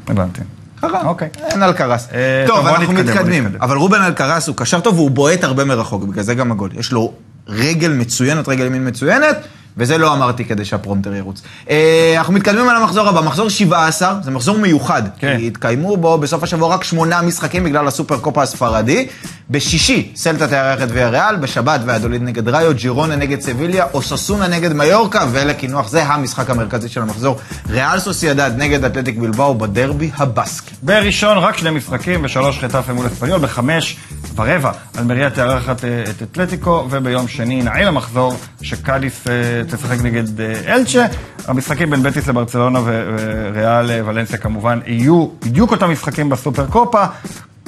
[0.07, 0.41] הבנתי.
[0.81, 1.01] קרה.
[1.05, 1.29] אוקיי.
[1.43, 2.07] אין אלקרס.
[2.13, 3.47] אה, טוב, אנחנו מתקדמים.
[3.61, 6.69] אבל רובן אלקרס הוא קשר טוב והוא בועט הרבה מרחוק, בגלל זה גם הגול.
[6.73, 7.13] יש לו
[7.47, 9.37] רגל מצוינת, רגל ימין מצוינת,
[9.77, 11.41] וזה לא אמרתי כדי שהפרומטר ירוץ.
[11.69, 15.03] אה, אנחנו מתקדמים על המחזור הבא, מחזור 17, זה מחזור מיוחד.
[15.19, 15.37] כן.
[15.37, 19.07] כי התקיימו בו בסוף השבוע רק שמונה משחקים בגלל הסופר קופה הספרדי.
[19.49, 24.73] בשישי, סלטה תארח את ויה ריאל, בשבת ויאדוליד נגד ראיו, ג'ירונה נגד סביליה, אוססונה נגד
[24.73, 27.39] מיורקה, ולקינוח זה המשחק המרכזי של המחזור.
[27.69, 30.75] ריאל סוסיידד נגד אתלטיק בלבאו בדרבי הבסקי.
[30.83, 33.97] בראשון רק שני משחקים, בשלוש חטאפה מול אספניול, בחמש
[34.35, 39.27] ורבע אלמריה תארחת אה, את אתלטיקו, וביום שני נעיל המחזור שקאדיס
[39.61, 41.05] אה, תשחק נגד אה, אלצ'ה.
[41.47, 47.03] המשחקים בין בטיס לברצלונה וריאל אה, ולנסיה כמובן יהיו בדיוק אותם משחקים בסופר קופה.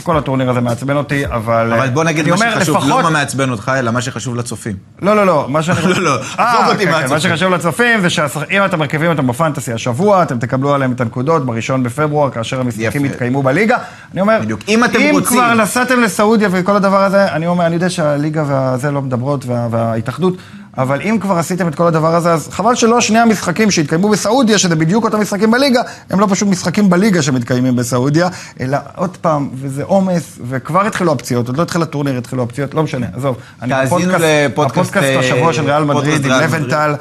[0.04, 1.74] כל הטורניר הזה מעצבן אותי, אבל...
[1.74, 4.76] אבל בוא נגיד מה שחשוב, לפחות- לא מה מעצבן אותך, אלא מה שחשוב לצופים.
[5.02, 5.78] לא, לא, לא, מה שאני...
[5.94, 7.14] לא, לא, אה, עזוב אותי כן, כן, מהצופים.
[7.14, 11.46] מה שחשוב לצופים זה שאם אתם מרכיבים אותם בפנטסי השבוע, אתם תקבלו עליהם את הנקודות
[11.46, 13.06] בראשון בפברואר, כאשר המשחקים.
[13.06, 13.78] יתקיימו בליגה.
[14.14, 14.40] אני אומר.
[14.68, 18.44] אם אתם אם רוצים- כבר נסעתם לסעודיה וכל הדבר הזה, אני אומר, אני יודע שהליגה
[18.48, 20.34] והזה לא מדברות, וה- וההתאחדות,
[20.78, 24.58] אבל אם כבר עשיתם את כל הדבר הזה, אז חבל שלא שני המשחקים שהתקיימו בסעודיה,
[24.58, 28.28] שזה בדיוק אותם משחקים בליגה, הם לא פשוט משחקים בליגה שמתקיימים בסעודיה,
[28.62, 32.84] אלא עוד פעם, וזה עומס, וכבר התחילו הפציעות, עוד לא התחיל הטורניר, התחילו הפציעות, לא
[32.84, 33.38] משנה, עזוב.
[33.70, 36.32] תאזינו לפודקאסט, הפודקאסט אה, השבוע של ריאל מדריד עם.
[36.32, 36.94] לבנטל.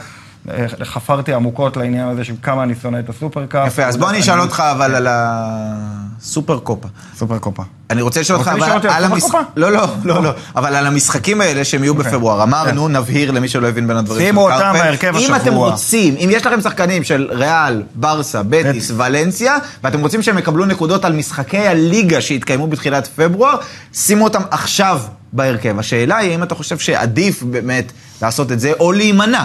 [0.84, 3.66] חפרתי עמוקות לעניין הזה של כמה אני שונא את הסופרקאפ.
[3.66, 6.88] יפה, אז בוא אני אשאל אותך אבל על הסופר קופה.
[7.16, 7.62] סופר קופה.
[7.90, 9.38] אני רוצה לשאול אותך אבל על המשחק...
[9.56, 10.30] לא, לא, לא, לא.
[10.56, 12.10] אבל על המשחקים האלה שהם יהיו אוקיי.
[12.10, 12.42] בפברואר.
[12.42, 14.72] אמרנו, נבהיר למי שלא הבין בין הדברים שימו אותם.
[14.72, 15.70] בהרכב אם אתם השבוע.
[15.70, 21.04] רוצים, אם יש לכם שחקנים של ריאל, ברסה, בטיס, ולנסיה, ואתם רוצים שהם יקבלו נקודות
[21.04, 23.56] על משחקי הליגה שהתקיימו בתחילת פברואר,
[23.92, 25.00] שימו אותם עכשיו
[25.32, 25.78] בהרכב.
[25.78, 29.44] השאלה היא, האם אתה חושב שעדיף באמת לעשות את זה, או להימנע?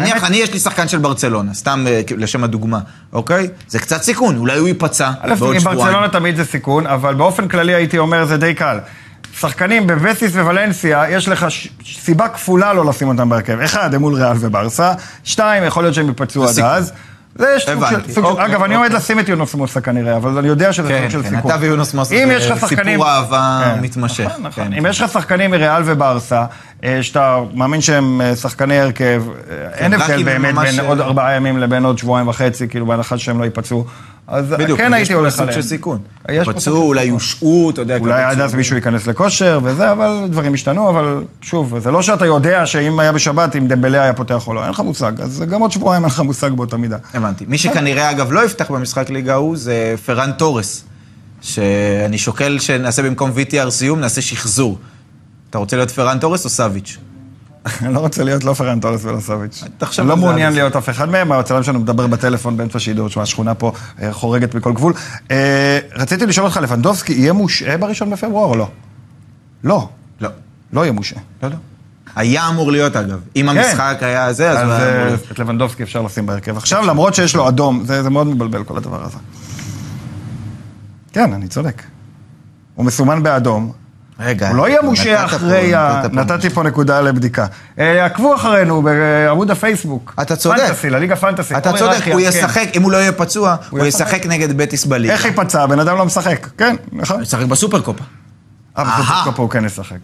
[0.00, 2.78] נניח, האמת- אני, יש לי שחקן של ברצלונה, סתם אה, לשם הדוגמה,
[3.12, 3.48] אוקיי?
[3.68, 5.80] זה קצת סיכון, אולי הוא ייפצע בעוד עם שבועיים.
[5.80, 8.78] ברצלונה תמיד זה סיכון, אבל באופן כללי הייתי אומר זה די קל.
[9.40, 11.68] שחקנים בבסיס וולנסיה, יש לך ש-
[12.00, 13.60] סיבה כפולה לא לשים אותם בהרכב.
[13.60, 14.92] אחד, הם מול ריאל וברסה.
[15.24, 16.58] שתיים, יכול להיות שהם ייפצעו עד.
[16.64, 16.92] אז.
[17.38, 17.84] זה יש סוג.
[17.90, 18.12] של...
[18.12, 18.98] סוג אוקיי, אגב, אני עומד אוקיי.
[18.98, 21.50] לשים את יונוס מוסה כנראה, אבל אני יודע שזה כן, סוג של כן, סיכון.
[21.50, 22.56] אתה ויונוס מוסה זה.
[22.66, 24.24] סיפור אהבה כן, מתמשך.
[24.24, 24.64] נכון, נכון.
[24.64, 24.88] כן, אם כן.
[24.88, 26.44] יש לך שחקנים מריאל וברסה,
[26.84, 31.34] אה, שאתה מאמין שהם אה, שחקני הרכב, אה, אין רק הבדל באמת בין עוד ארבעה
[31.34, 33.86] ימים לבין עוד שבועיים וחצי, כאילו בהנחה שהם לא ייפצעו.
[34.28, 35.62] אז בדיוק, כן הייתי הולך עליהם.
[35.62, 35.98] סיכון.
[36.28, 37.14] יש פה סוג פצעו, של אולי סיכון.
[37.14, 37.96] יושעו, אתה יודע.
[37.96, 38.44] אולי עד פצעו.
[38.44, 43.00] אז מישהו ייכנס לכושר וזה, אבל דברים השתנו, אבל שוב, זה לא שאתה יודע שאם
[43.00, 45.20] היה בשבת, אם דמבלה היה פותח או לא, אין לך מושג.
[45.20, 46.96] אז גם עוד שבועיים אין לך מושג באותה מידה.
[47.14, 47.44] הבנתי.
[47.48, 50.84] מי שכנראה, אגב, לא יפתח במשחק ליגה ההוא זה פרן תורס,
[51.40, 54.78] שאני שוקל שנעשה במקום VTR סיום, נעשה שחזור.
[55.50, 56.98] אתה רוצה להיות פרן תורס או סאביץ'?
[57.82, 59.18] אני לא רוצה להיות לא פרן תורס ולא.
[59.78, 63.22] תחשוב אני לא מעוניין להיות אף אחד מהם, הצלם שלנו מדבר בטלפון באמצע שידור, תשמע,
[63.22, 64.92] השכונה פה אה, חורגת מכל גבול.
[65.30, 68.68] אה, רציתי לשאול אותך, לבנדובסקי יהיה מושעה בראשון בפברואר או לא?
[69.64, 69.88] לא,
[70.20, 70.28] לא.
[70.72, 71.20] לא יהיה מושעה.
[71.42, 71.56] לא, לא.
[72.16, 73.20] היה אמור להיות, אגב.
[73.36, 73.58] אם כן.
[73.58, 75.20] המשחק היה זה, אז היה אמור אה, להיות.
[75.32, 76.56] את לבנדובסקי אפשר לשים בהרכב.
[76.56, 79.18] עכשיו, למרות שיש לו אדום, זה זה מאוד מבלבל כל הדבר הזה.
[81.12, 81.82] כן, אני צודק.
[82.74, 83.72] הוא מסומן באדום,
[84.20, 84.48] רגע.
[84.48, 86.02] הוא לא יהיה מושעה פה- אחרי ה...
[86.12, 87.46] נתתי פה נקודה לבדיקה.
[87.78, 90.14] אה, עקבו אחרינו בעמוד הפייסבוק.
[90.22, 90.58] אתה צודק.
[90.66, 91.56] פנטסי, לליגה פנטסי.
[91.56, 92.28] אתה צודק, הוא כן.
[92.28, 94.26] ישחק, אם הוא לא יהיה פצוע, הוא ישחק.
[94.26, 95.12] נגד בטיס בליגה.
[95.14, 95.62] איך ייפצע?
[95.62, 96.46] הבן אדם לא משחק.
[96.58, 97.16] כן, נכון.
[97.16, 98.04] הוא ישחק בסופר קופה.
[98.78, 99.00] אה, אהה.
[99.02, 99.96] בסופרקופ הוא כן ישחק.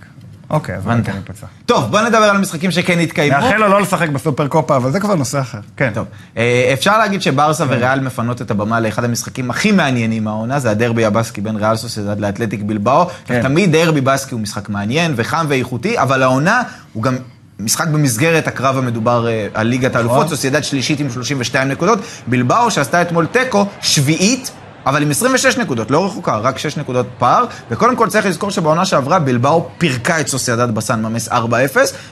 [0.52, 1.08] אוקיי, אז הבנת.
[1.08, 1.46] ייפצע.
[1.66, 3.36] טוב, בוא נדבר על המשחקים שכן התקיימו.
[3.36, 5.58] נאחל לו לא לשחק בסופר קופה, אבל זה כבר נושא אחר.
[5.76, 5.90] כן.
[5.94, 10.70] טוב, אה, אפשר להגיד שברסה וריאל מפנות את הבמה לאחד המשחקים הכי מעניינים מהעונה, זה
[10.70, 13.06] הדרבי הבסקי בין ריאל סוסיידד לאתלטיק בלבאו.
[13.26, 13.42] כן.
[13.42, 16.62] תמיד דרבי בסקי הוא משחק מעניין וחם ואיכותי, אבל העונה
[16.92, 17.16] הוא גם...
[17.60, 23.02] משחק במסגרת הקרב המדובר אה, על ליגת האלופות, סוסיידד שלישית עם 32 נקודות, בלבאו שעשתה
[23.02, 24.50] אתמול תיקו, שביעית,
[24.86, 28.84] אבל עם 26 נקודות, לא רחוקה, רק 6 נקודות פער, וקודם כל צריך לזכור שבעונה
[28.84, 31.32] שעברה בילבאו פירקה את סוסיידד בסן ממס 4-0,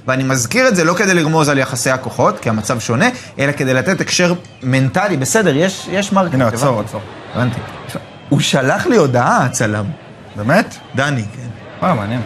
[0.06, 3.74] ואני מזכיר את זה לא כדי לרמוז על יחסי הכוחות, כי המצב שונה, אלא כדי
[3.74, 6.34] לתת הקשר מנטלי, בסדר, יש, יש market.
[6.34, 6.48] הנה.
[6.48, 7.00] עצור, עצור.
[7.34, 7.60] הבנתי.
[8.28, 9.84] הוא שלח לי הודעה, הצלם.
[10.36, 10.76] באמת?
[10.94, 11.48] דני, כן.
[11.82, 12.20] וואו, מעניין.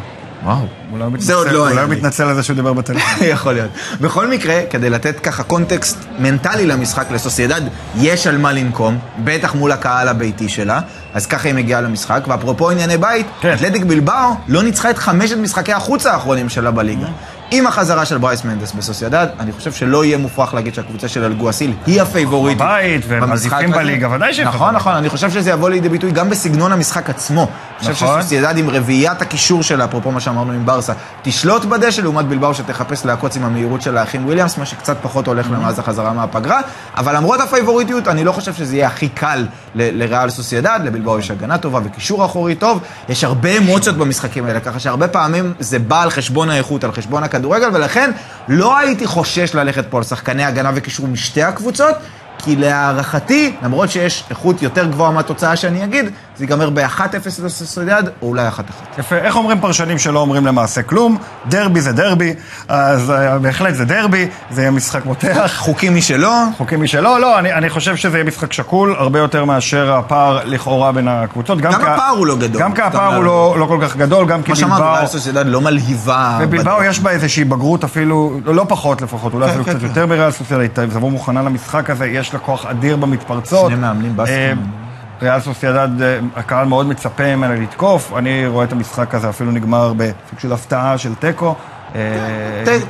[0.44, 0.56] וואו.
[0.92, 1.96] אולי הוא זה עוד מתנצל- לא היה אולי הוא לי.
[1.96, 3.02] מתנצל על זה שהוא דיבר בטלפון.
[3.34, 3.70] יכול להיות.
[4.00, 7.60] בכל מקרה, כדי לתת ככה קונטקסט מנטלי למשחק, לסוסיידד
[7.96, 10.80] יש על מה לנקום, בטח מול הקהל הביתי שלה,
[11.14, 12.20] אז ככה היא מגיעה למשחק.
[12.28, 13.54] ואפרופו ענייני בית, כן.
[13.54, 14.14] אתלטיק בלבאו
[14.48, 17.06] לא ניצחה את חמשת משחקי החוץ האחרונים שלה בליגה.
[17.50, 21.72] עם החזרה של ברייס מנדס בסוסיידד, אני חושב שלא יהיה מופרך להגיד שהקבוצה של אלגואסיל
[21.86, 22.58] היא הפייבוריטית.
[22.62, 23.48] בבית, והם הזה.
[23.70, 24.74] בליגה, ודאי שהם נכון.
[24.74, 27.40] נכון, אני חושב שזה יבוא לידי ביטוי גם בסגנון המשחק עצמו.
[27.42, 28.20] אני חושב נכון.
[28.20, 33.06] שסוסיידד עם רביעיית הקישור שלה, אפרופו מה שאמרנו עם ברסה, תשלוט בדשא לעומת בלבאו שתחפש
[33.06, 36.60] לעקוץ עם המהירות של האחים וויליאמס, מה שקצת פחות הולך לה מאז החזרה מהפגרה.
[36.96, 41.58] אבל למרות הפייבוריטיות, אני לא חושב שזה יהיה הכי קל לריאל סוסיידד, לבלבאו יש הגנה
[41.58, 42.80] טובה וקישור אחורי טוב.
[43.08, 47.22] יש הרבה אמוציות במשחקים האלה, ככה שהרבה פעמים זה בא על חשבון האיכות, על חשבון
[47.34, 48.10] הכדורגל, ולכן
[48.48, 51.94] לא הייתי חושש ללכת פה על שחקני הגנה וקישור משתי הקבוצות.
[52.38, 57.00] כי להערכתי, למרות שיש איכות יותר גבוהה מהתוצאה שאני אגיד, זה ייגמר ב-1-0
[57.44, 58.60] לסוסיידד, או אולי 1-1.
[58.98, 61.16] יפה, איך אומרים פרשנים שלא אומרים למעשה כלום?
[61.48, 62.34] דרבי זה דרבי,
[62.68, 65.50] אז אה, בהחלט זה דרבי, זה יהיה משחק מותח.
[65.56, 69.92] חוקים משלו, חוקים משלו, לא, אני, אני חושב שזה יהיה משחק שקול, הרבה יותר מאשר
[69.92, 71.58] הפער לכאורה בין הקבוצות.
[71.60, 72.62] גם כי ה- הפער הוא לא גדול.
[72.62, 74.94] גם כי הפער הוא לא, לא כל כך גדול, גם כי שאמרנו, בלבאו...
[74.96, 76.38] ריאל סוסיידד לא מלהיבה.
[76.40, 76.84] ובלבאו.
[76.84, 79.86] יש בה איזושהי בגרות אפילו, לא פחות לפחות, אולי כן, אפילו כן, קצת כן.
[79.86, 83.70] יותר מריאל סוסיידד, תבוא מוכנה למשחק הזה, יש לה כוח אדיר במתפרצות.
[83.70, 84.83] שני מאמנים בסקים.
[85.24, 89.92] ריאל סוסיידד, אה, הקהל מאוד מצפה ממנה לתקוף, אני רואה את המשחק הזה אפילו נגמר
[89.96, 91.54] בסוג של הפתעה של תיקו.
[91.94, 92.00] אה,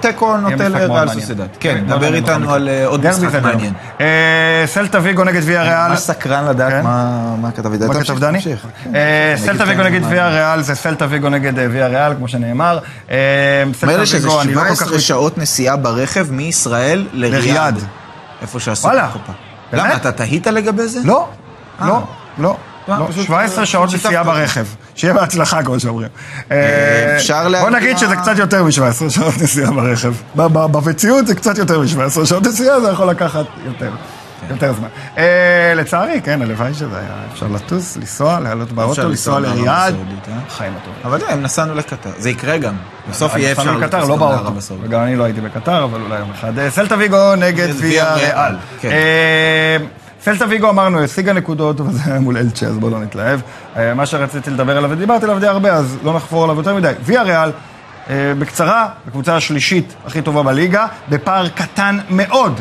[0.00, 1.08] תיקו נוטה לריאל.
[1.08, 1.46] סוסיידד.
[1.60, 2.52] כן, דבר איתנו.
[2.52, 3.42] על אה, עוד משחק.
[3.42, 3.72] מעניין.
[4.66, 5.88] סלטה ויגו נגד ויה ריאל.
[5.88, 6.82] ממש סקרן לדעת כן.
[6.82, 7.84] מה מה כתב איתי.
[7.86, 8.38] מה כתב דני?
[9.36, 12.78] סלטה ויגו נגד מה- ויה ריאל זה סלטה ויגו נגד ויה ריאל, כמו שנאמר.
[13.96, 17.78] לי שזה ויגו, אני לא כל כך 17 שעות נסיעה ברכב מישראל לריאד.
[18.42, 18.88] איפה שעשו.
[18.88, 19.32] את.
[19.72, 19.84] באמת?
[19.84, 21.00] למה, אתה תהית לגבי זה?
[21.04, 21.28] לא.
[21.80, 22.02] לא,
[22.38, 22.56] לא.
[22.88, 24.24] לא, לא, פשוט- 17 שעות שיתפת נסיעה.
[24.24, 24.64] ברכב.
[24.94, 26.08] שיהיה בהצלחה, כמו שאומרים.
[26.50, 26.56] אה,
[27.16, 28.70] אפשר בוא להגיע- נגיד שזה קצת יותר מ-17
[29.10, 30.14] שעות נסיעה ברכב.
[30.34, 33.90] במציאות זה קצת יותר מ-17 שעות נסיעה, זה יכול לקחת יותר.
[34.50, 34.88] יותר זמן.
[35.18, 35.24] אה,
[35.76, 39.94] לצערי, כן, הלוואי שזה היה אפשר לטוס, לנסוע, לעלות באוטו, לנסוע לריאד.
[40.28, 40.38] אה?
[40.56, 41.00] חיים הטובים.
[41.04, 42.10] אבל תראה, אם נסענו לקטר.
[42.18, 42.74] זה יקרה גם.
[43.10, 43.76] בסוף יהיה אפשר...
[43.76, 44.50] לקטר, לא באוטו.
[44.82, 46.58] וגם אני לא הייתי בקטר, אבל אולי יום אחד.
[46.58, 48.48] אה, סלטה ויגו נגד ויה ויה
[48.84, 49.84] ריאל.
[50.24, 53.40] סלטה ויגו אמרנו, השיגה נקודות, אבל זה היה מול אלצ'ה, אז בואו לא נתלהב.
[53.76, 56.92] אה, מה שרציתי לדבר עליו, ודיברתי עליו די הרבה, אז לא נחפור עליו יותר מדי.
[57.02, 57.50] ויה ריאל,
[58.10, 62.60] אה, בקצרה, הקבוצה השלישית הכי טובה בליגה, בפער קטן מאוד.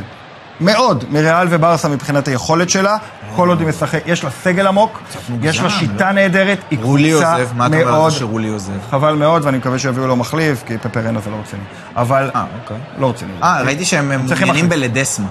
[0.61, 2.97] מאוד, מריאל וברסה מבחינת היכולת שלה,
[3.35, 5.01] כל עוד היא משחק, יש לה סגל עמוק,
[5.41, 8.17] יש לה מוגזם, שיטה נהדרת, היא רולי קבוצה עוזב, מה אתה אומר על מאוד זה
[8.17, 8.73] שרולי עוזב?
[8.89, 11.63] חבל מאוד, ואני מקווה שיביאו לו מחליף, כי פפרנה זה לא רציני.
[11.95, 12.29] אבל...
[12.35, 12.77] אה, אוקיי.
[12.97, 13.31] לא רציני.
[13.43, 14.69] אה, ראיתי שהם מעוניינים.
[14.69, 15.27] בלדסמה.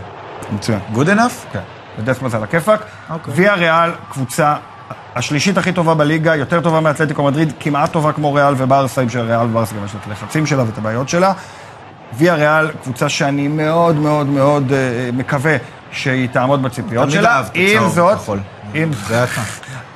[0.53, 0.79] מצוין.
[0.93, 1.47] גוד אנף?
[1.53, 1.61] כן.
[1.99, 2.81] ודסמה זה על הכיפאק.
[3.11, 3.35] אוקיי.
[3.37, 4.55] ויה ריאל, קבוצה
[5.15, 9.47] השלישית הכי טובה בליגה, יותר טובה מאתלטיקו מדריד, כמעט טובה כמו ריאל וברסה, עם שריאל
[9.47, 11.33] וברסה גם יש את הלחצים שלה ואת הבעיות שלה.
[12.15, 15.57] ויה ריאל, קבוצה שאני מאוד מאוד מאוד אה, מקווה
[15.91, 17.43] שהיא תעמוד בציפיות שלה.
[17.55, 18.19] עם זאת.
[18.75, 18.91] עם-.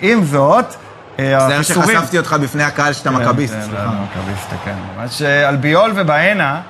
[0.01, 0.75] עם זאת,
[1.19, 3.85] אה, זה שחשפתי אותך בפני הקהל שאתה מכביסט, כן, סליחה.
[4.15, 4.75] כן, מכביסט, כן.
[4.97, 6.61] ממש אה, אלביול ובאנה,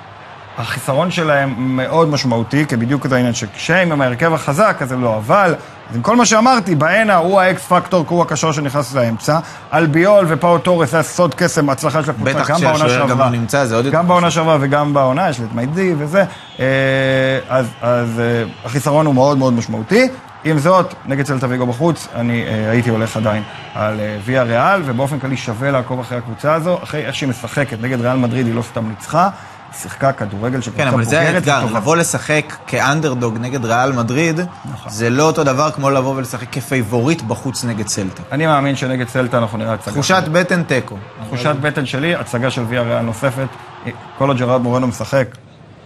[0.57, 5.17] החיסרון שלהם מאוד משמעותי, כי בדיוק זה העניין שכשהם עם ההרכב החזק, אז הם לא,
[5.17, 5.55] אבל,
[5.89, 9.39] אז עם כל מה שאמרתי, באנה הוא האקס פקטור, כי הוא הקשור שנכנס לאמצע.
[9.73, 13.25] אלביול ופאו תורס זה סוד קסם, הצלחה של הקבוצה, בטח גם בעונה כשהשוער גם שעברה.
[13.25, 16.23] לא נמצא, זה עוד יותר גם בעונה שעברה וגם בעונה, יש לי את מיידי וזה.
[16.59, 16.65] אה,
[17.49, 20.07] אז, אז אה, החיסרון הוא מאוד מאוד משמעותי.
[20.43, 23.43] עם זאת, נגד סלטה ויגו בחוץ, אני אה, הייתי הולך עדיין
[23.75, 27.81] על אה, ויה ריאל, ובאופן כללי שווה לעקוב אחרי הקבוצה הזו, אחרי איך שהיא משחקת
[27.81, 29.29] נגד ריאל מדריד, היא לא סתם ניצחה,
[29.73, 31.77] שיחקה כדורגל של כן, קבוצה אבל זה בוגרת האתגר.
[31.77, 34.39] לבוא לשחק כאנדרדוג נגד ריאל מדריד,
[34.71, 34.91] נכון.
[34.91, 38.21] זה לא אותו דבר כמו לבוא ולשחק כפייבוריט בחוץ נגד סלטה.
[38.31, 39.91] אני מאמין שנגד סלטה אנחנו נראה הצגה.
[39.93, 40.97] תחושת בטן תיקו.
[41.27, 43.47] תחושת בטן שלי, הצגה של ויה ריאל נוספת,
[44.17, 45.27] כל עוד ג'רארד מורנו משחק,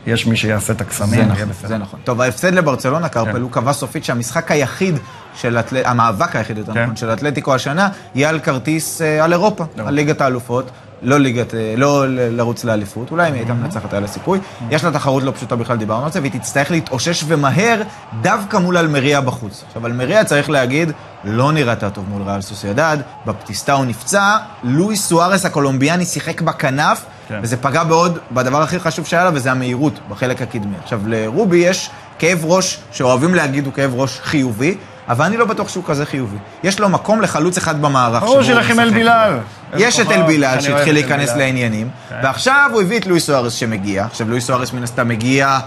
[0.07, 1.67] יש מי שיעשה את הקסמים, יהיה נכון, בסדר.
[1.67, 1.99] זה נכון.
[2.03, 3.41] טוב, ההפסד לברצלונה, קרפל, כן.
[3.41, 4.97] הוא קבע סופית שהמשחק היחיד
[5.35, 6.83] של, אתל- המאבק היחיד, יותר כן.
[6.83, 10.71] נכון, של אתלטיקו השנה, יהיה על כרטיס אה, על אירופה, על ליגת האלופות.
[11.03, 14.39] לא ליגת, אה, לא לרוץ לאליפות, אולי אם היא הייתה מנצחת היה לה סיכוי.
[14.69, 17.81] יש לה תחרות לא פשוטה בכלל, דיברנו על זה, והיא תצטרך להתאושש ומהר
[18.21, 19.63] דווקא מול אלמריה בחוץ.
[19.67, 20.91] עכשיו, אלמריה, צריך להגיד,
[21.23, 27.39] לא נראתה טוב מול ריאל סוסיידד, בפטיסטה הוא נפצע, לואיס סוארס הקולומביאני שיחק בכנף, כן.
[27.43, 30.75] וזה פגע בעוד, בדבר הכי חשוב שהיה לה, וזה המהירות בחלק הקדמי.
[30.83, 34.77] עכשיו, לרובי יש כאב ראש, שאוהבים להגיד הוא כאב ראש חיובי,
[35.09, 36.37] אבל אני לא בטוח שהוא כזה חיובי.
[36.63, 38.23] יש לו מקום לחלוץ אחד במערך.
[38.23, 38.43] ברור הוא
[38.79, 38.89] אל.
[38.93, 39.37] בילאל.
[39.77, 41.35] יש את אל בילאל שהתחיל להיכנס.
[41.35, 42.15] לעניינים, כן.
[42.23, 44.05] ועכשיו הוא הביא את לואיס סוארס שמגיע.
[44.05, 45.59] עכשיו, לואיס סוארס מן הסתם מגיע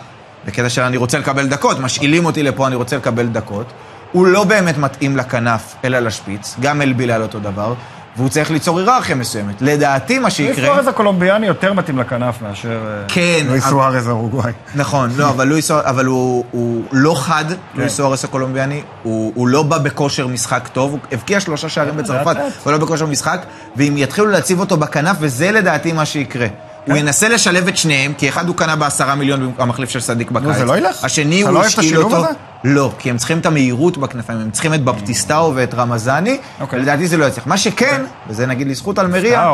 [0.47, 3.67] בקטע של אני רוצה לקבל דקות, משאילים אותי לפה, אני רוצה לקבל דקות.
[4.13, 7.75] הוא לא באמת מתאים לכנף, אלא לשפיץ, גם אל בילאל אותו דבר,
[8.17, 9.55] והוא צריך ליצור היררכיה מסוימת.
[9.63, 10.67] לדעתי, מה לואיס שיקרה...
[10.67, 14.53] סוארז הקולומביאני יותר מתאים לכנף מאשר אה, כן, לואיס אבל- סוארז האורוגוואי.
[14.75, 17.55] נכון, לא, אבל, לואיס, סואר- אבל הוא, הוא לא חד, כן.
[17.75, 22.27] לואיס סוארס הקולומביאני, הוא, הוא לא בא בכושר משחק טוב, הוא הבקיע שלושה שערים בצרפת,
[22.27, 22.53] לאט לאט.
[22.65, 23.41] הוא לא בכושר משחק,
[23.77, 26.47] ואם יתחילו להציב אותו בכנף, וזה לדעתי מה שיקרה.
[26.87, 30.31] הוא ינסה לשלב את שניהם, כי אחד הוא קנה בעשרה מיליון במקום המחליף של סדיק
[30.31, 30.57] בקיץ.
[30.57, 31.05] זה לא ילך?
[31.05, 32.25] השני אתה הוא לא אוהב את השאיל השילוב אותו.
[32.25, 32.35] הזה?
[32.65, 36.79] לא, כי הם צריכים את המהירות בכנפיים, הם צריכים את בפטיסטאו ואת רמזני, אוקיי.
[36.79, 37.47] ולדעתי זה לא יצליח.
[37.47, 39.51] מה שכן, וזה נגיד לזכות אלמריה.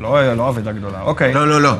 [0.00, 1.02] לא לא אבדה גדולה.
[1.02, 1.34] אוקיי.
[1.34, 1.72] לא, לא, לא.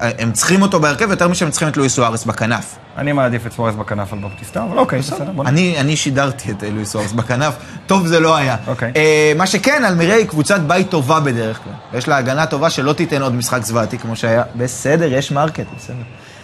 [0.00, 2.76] הם צריכים אותו בהרכב יותר משהם צריכים את לואיס סוארס בכנף.
[2.96, 5.32] אני מעדיף את סוארז בכנף על בפטיסטה, אבל אוקיי, בסדר.
[5.46, 7.54] אני, אני שידרתי את לואיס סוארס בכנף,
[7.86, 8.56] טוב זה לא היה.
[8.66, 8.92] אוקיי.
[8.96, 11.98] אה, מה שכן, אלמיריה היא קבוצת בית טובה בדרך כלל.
[11.98, 14.42] יש לה הגנה טובה שלא תיתן עוד משחק זוועתי כמו שהיה.
[14.56, 15.94] בסדר, יש מרקט, בסדר.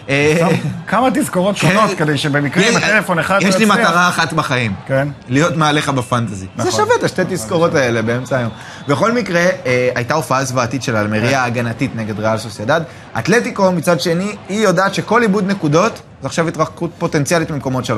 [0.08, 0.48] אה,
[0.86, 3.78] כמה תזכורות שונות כדי שבמקרה עם יש- הטלפון אחד לא יש לי יצליח.
[3.78, 4.72] מטרה אחת בחיים.
[4.86, 5.08] כן.
[5.28, 6.46] להיות מעליך בפנטזי.
[6.56, 6.70] נכון.
[6.70, 8.50] זה שווה את השתי תזכורות האלה באמצע היום.
[8.88, 10.98] בכל מקרה, אה, הייתה הופעה זוועתית של כן.
[10.98, 12.80] אלמריה ההגנתית נגד ריאל סוסיידד.
[13.18, 17.88] אתלטיקו, מצד שני, היא יודעת שכל איבוד נקודות, זה עכשיו התרחקות פוטנציאלית ממקומות 3-4.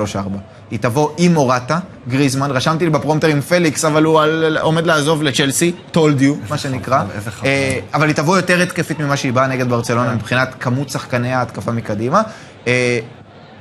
[0.70, 5.22] היא תבוא עם מורטה, גריזמן, רשמתי לי בפרומטר עם פליקס, אבל הוא על, עומד לעזוב
[5.22, 7.02] לצ'לסי, told you, מה שנקרא.
[7.44, 9.68] אה, אבל היא תבוא יותר התקפית ממה שהיא באה נגד.
[9.68, 12.22] ברצלונה מבחינת כמות שחקני ההתקפה מקדימה.
[12.66, 12.98] אה,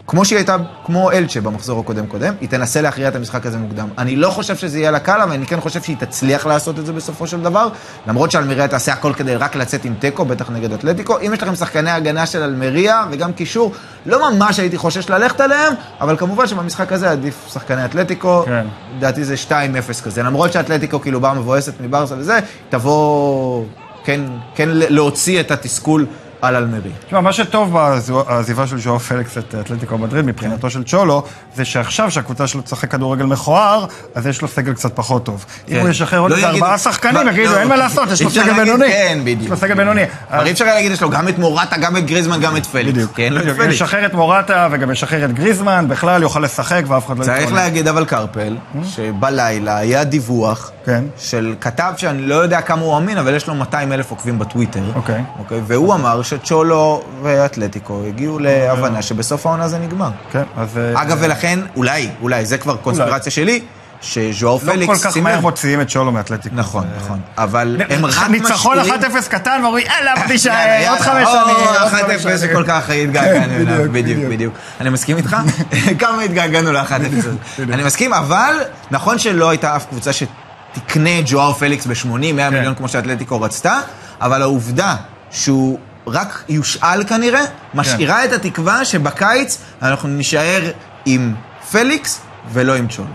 [0.07, 3.87] כמו שהיא הייתה, כמו אלצ'ה במחזור הקודם-קודם, היא תנסה להכריע את המשחק הזה מוקדם.
[3.97, 6.85] אני לא חושב שזה יהיה לה קל, אבל אני כן חושב שהיא תצליח לעשות את
[6.85, 7.69] זה בסופו של דבר,
[8.07, 11.17] למרות שאלמריה תעשה הכל כדי רק לצאת עם תיקו, בטח נגד אתלטיקו.
[11.19, 13.71] אם יש לכם שחקני הגנה של אלמריה וגם קישור,
[14.05, 18.43] לא ממש הייתי חושש ללכת עליהם, אבל כמובן שבמשחק הזה עדיף שחקני אתלטיקו.
[18.45, 18.65] כן.
[18.97, 20.23] לדעתי זה 2-0 כזה.
[20.23, 22.39] למרות שאתלטיקו כאילו באה מבואסת מברסה וזה,
[22.69, 23.65] תבוא
[24.03, 24.21] כן,
[24.55, 26.05] כן להוציא את התסכול
[26.41, 26.91] על אלמריה.
[27.07, 31.23] תשמע, מה שטוב בעזיבה של ז'ואר פליקס את אתלטיקו מדריד מבחינתו של צ'ולו,
[31.55, 35.45] זה שעכשיו שהקבוצה שלו תשחק כדורגל מכוער, אז יש לו סגל קצת פחות טוב.
[35.69, 38.29] אם הוא ישחרר עוד לא ארבעה שחקנים, מה- יגידו, לא, אין מה לעשות, יש לו
[38.29, 38.85] סגל בינוני.
[38.87, 39.51] כן, יש בדיוק.
[39.51, 40.03] לו סגל בינוני.
[40.31, 42.89] אבל אי אפשר להגיד, יש לו גם את מורטה, גם את גריזמן, גם את פליקס.
[42.91, 43.11] בדיוק.
[43.11, 43.73] פליקס.
[43.73, 47.53] ישחרר את מורטה וגם ישחרר את גריזמן, בכלל יוכל לשחק ואף אחד לא צריך יתרון.
[47.55, 51.03] להגיד אבל קרפל, שבלילה היה דיווח כן.
[51.17, 54.83] של כתב שאני לא יודע כמה הוא אמין, אבל יש לו 200 אלף עוקבים בטוויטר.
[54.95, 55.23] אוקיי.
[55.39, 60.09] אוקיי, והוא אמר שצ'ולו ואתלטיקו הגיעו להבנה שבסוף העונה זה נגמר.
[60.31, 60.77] כן, אז...
[60.77, 63.61] אה, אגב, ולכן, אולי, אולי, זה כבר קונספירציה שלי,
[64.01, 65.39] שז'ואאו פליקס, כל כך מהר.
[65.39, 66.55] מוציאים את צ'ולו מאתלטיקו.
[66.55, 67.19] נכון, זה- נכון.
[67.37, 69.01] אבל הם רק ניצחון משאירים...
[69.01, 70.89] 1-0 קטן, ואומרים, יאללה, תישאר.
[70.89, 71.55] עוד חמש או, שנים.
[71.67, 72.37] עוד 1-0 חמש שנים.
[72.37, 74.31] שכל כך התגעגענו כן, אליו, בדיוק, בדיוק, בדיוק.
[74.31, 74.53] בדיוק.
[74.81, 75.37] אני מסכים איתך?
[75.99, 77.31] כמה התגעגענו ל-1-0 הזה.
[77.73, 78.53] אני מסכים, אבל
[78.91, 83.79] נכון שלא הייתה אף קבוצה שתקנה את ג'ואר פליקס ב-80, 100 מיליון כמו שאתלטיקו רצתה,
[84.21, 84.95] אבל העובדה
[85.31, 87.41] שהוא רק יושאל כנראה,
[87.73, 90.61] משאירה את התקווה שבקיץ אנחנו נישאר
[91.05, 91.33] עם
[91.71, 92.21] פליקס
[92.53, 93.07] ולא עם צ'ולו.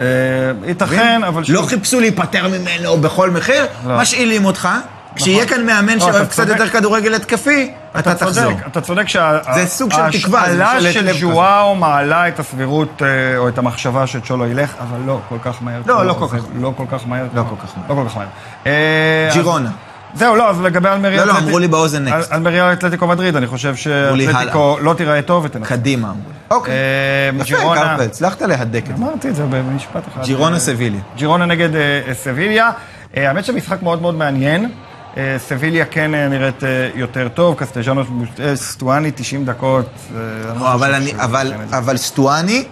[0.00, 0.06] אה,
[0.66, 3.96] ייתכן, אבל לא חיפשו להיפטר ממנו בכל מחיר, לא.
[3.98, 4.68] משאילים אותך.
[5.16, 6.48] כשיהיה כאן מאמן לא, שאוהב קצת.
[6.48, 8.52] יותר כדורגל התקפי, אתה תחזור.
[8.66, 9.38] אתה צודק שה...
[9.54, 10.18] זה סוג של
[10.92, 15.36] של לב ז'ואאו מעלה את הסבירות אה, או את המחשבה שצ'ולו ילך, אבל לא כל
[15.44, 15.80] כך מהר.
[15.86, 16.44] לא, לא כל זה כך.
[16.54, 17.26] לא כל כך מהר.
[17.34, 17.88] לא כל כך מהר.
[17.88, 18.26] לא כל כך מהר.
[19.32, 19.70] ג'ירונה.
[20.14, 21.24] זהו, לא, אז לגבי אלמריה...
[21.24, 22.32] לא, לא, אמרו לי באוזן נקסט.
[22.32, 25.68] אלמריה אתלטיקו מדריד, אני חושב שאתלטיקו לא תיראה טוב ותנצח.
[25.68, 26.34] קדימה אמרו לי.
[26.50, 26.74] אוקיי.
[26.74, 29.04] אה, יפה, קרפל, הצלחת להדק את זה.
[29.04, 30.24] אמרתי את זה במשפט אחד.
[30.24, 31.00] ג'ירונה סביליה.
[31.16, 32.70] ג'ירונה נגד אה, סביליה.
[33.16, 34.70] אה, האמת שמשחק מאוד מאוד מעניין.
[35.38, 36.62] סביליה כן נראית
[36.94, 38.02] יותר טוב, קסטג'אנו
[38.54, 39.86] סטואני 90 דקות.
[40.60, 40.78] לא
[41.68, 41.78] זה.
[41.78, 42.64] אבל סטואני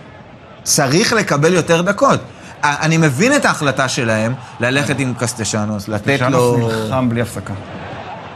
[0.63, 2.21] צריך לקבל יותר דקות.
[2.65, 6.57] אני מבין את ההחלטה שלהם ללכת עם קסטשנוס, לתת לו...
[6.57, 7.55] נלחם בלי הפסקה.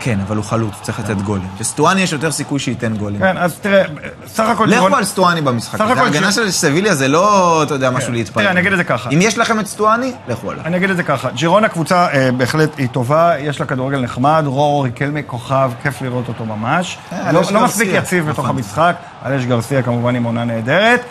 [0.04, 1.48] כן, אבל הוא חלוץ, צריך לתת גולים.
[1.60, 3.20] לסטואני יש יותר סיכוי שייתן גולים.
[3.20, 3.84] כן, אז תראה,
[4.26, 5.78] סך הכל לכו על סטואני במשחק.
[5.78, 5.90] סך.
[5.90, 8.42] הכל ההגנה של סביליה זה לא, אתה יודע, משהו להתפלל.
[8.42, 9.10] תראה, אני אגיד את זה ככה.
[9.10, 10.64] אם יש לכם את סטואני, לכו עליו.
[10.64, 14.42] אני אגיד את זה ככה, ג'ירונה קבוצה אה, בהחלט היא טובה, יש לה כדורגל נחמד,
[14.46, 16.98] רורו ריקלמי כוכב, כיף לראות אותו ממש.
[17.12, 18.56] אה, לא, לא מספיק יציב בתוך נכון.
[18.56, 21.04] המשחק, אלש גרסיה כמובן עם עונה נהדרת.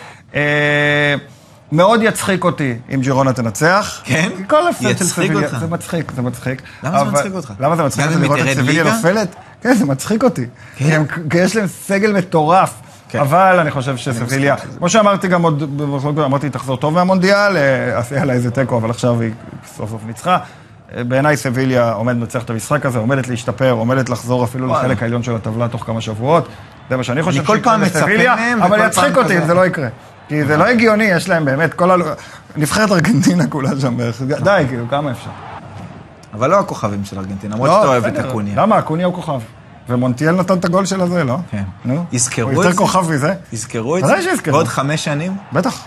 [1.72, 4.00] אה, מאוד יצחיק אותי אם ג'ירונה תנצח.
[4.04, 4.28] כן?
[4.48, 5.58] כל הפסד של סביליה, אותך.
[5.58, 6.62] זה מצחיק, זה מצחיק.
[6.82, 7.52] למה זה אבל- מצחיק אותך?
[7.60, 8.84] למה זה מצחיק אותי אם לראות את סביליה?
[8.84, 9.34] נופלת?
[9.62, 10.46] כן, זה מצחיק אותי.
[10.76, 10.84] כן?
[10.84, 12.74] כי הם- כי יש להם סגל מטורף.
[13.08, 13.18] כן.
[13.20, 15.62] אבל אני חושב שסביליה, כמו שאמרתי גם עוד,
[16.24, 19.30] אמרתי, תחזור טוב מהמונדיאל, אה, עשיה לה איזה תיקו, אבל עכשיו היא
[19.76, 20.38] סוף סוף ניצחה.
[20.96, 24.66] אה, בעיניי סביליה עומדת לנצח את המשחק הזה, עומדת להשתפר, עומדת לחזור אפילו.
[24.66, 26.48] לחלק העליון של הטבלה תוך כמה שבועות.
[26.90, 29.46] זה מה שאני חושב שיקרה לסביליה, אבל יצחיק אותי אם.
[29.46, 29.88] זה לא יקרה.
[30.34, 31.94] כי זה לא הגיוני, יש להם באמת, כל ה...
[32.56, 34.22] נבחרת ארגנטינה כולה שם בערך.
[34.22, 35.30] די, כאילו, כמה אפשר?
[36.34, 38.18] אבל לא הכוכבים של ארגנטינה, למרות לא, שאתה אוהב את.
[38.18, 38.56] אקוניה.
[38.56, 38.78] למה?
[38.78, 39.40] אקוניה הוא כוכב.
[39.88, 41.36] ומונטיאל נתן את הגול של הזה, לא?
[41.50, 41.62] כן.
[41.84, 42.04] נו.
[42.12, 42.76] יזכרו הוא את יותר זה?
[42.76, 43.34] כוכב מזה?
[43.52, 44.12] יזכרו את זה?
[44.12, 44.52] ודאי שיזכרו.
[44.52, 45.36] בעוד חמש שנים?
[45.52, 45.80] בטח.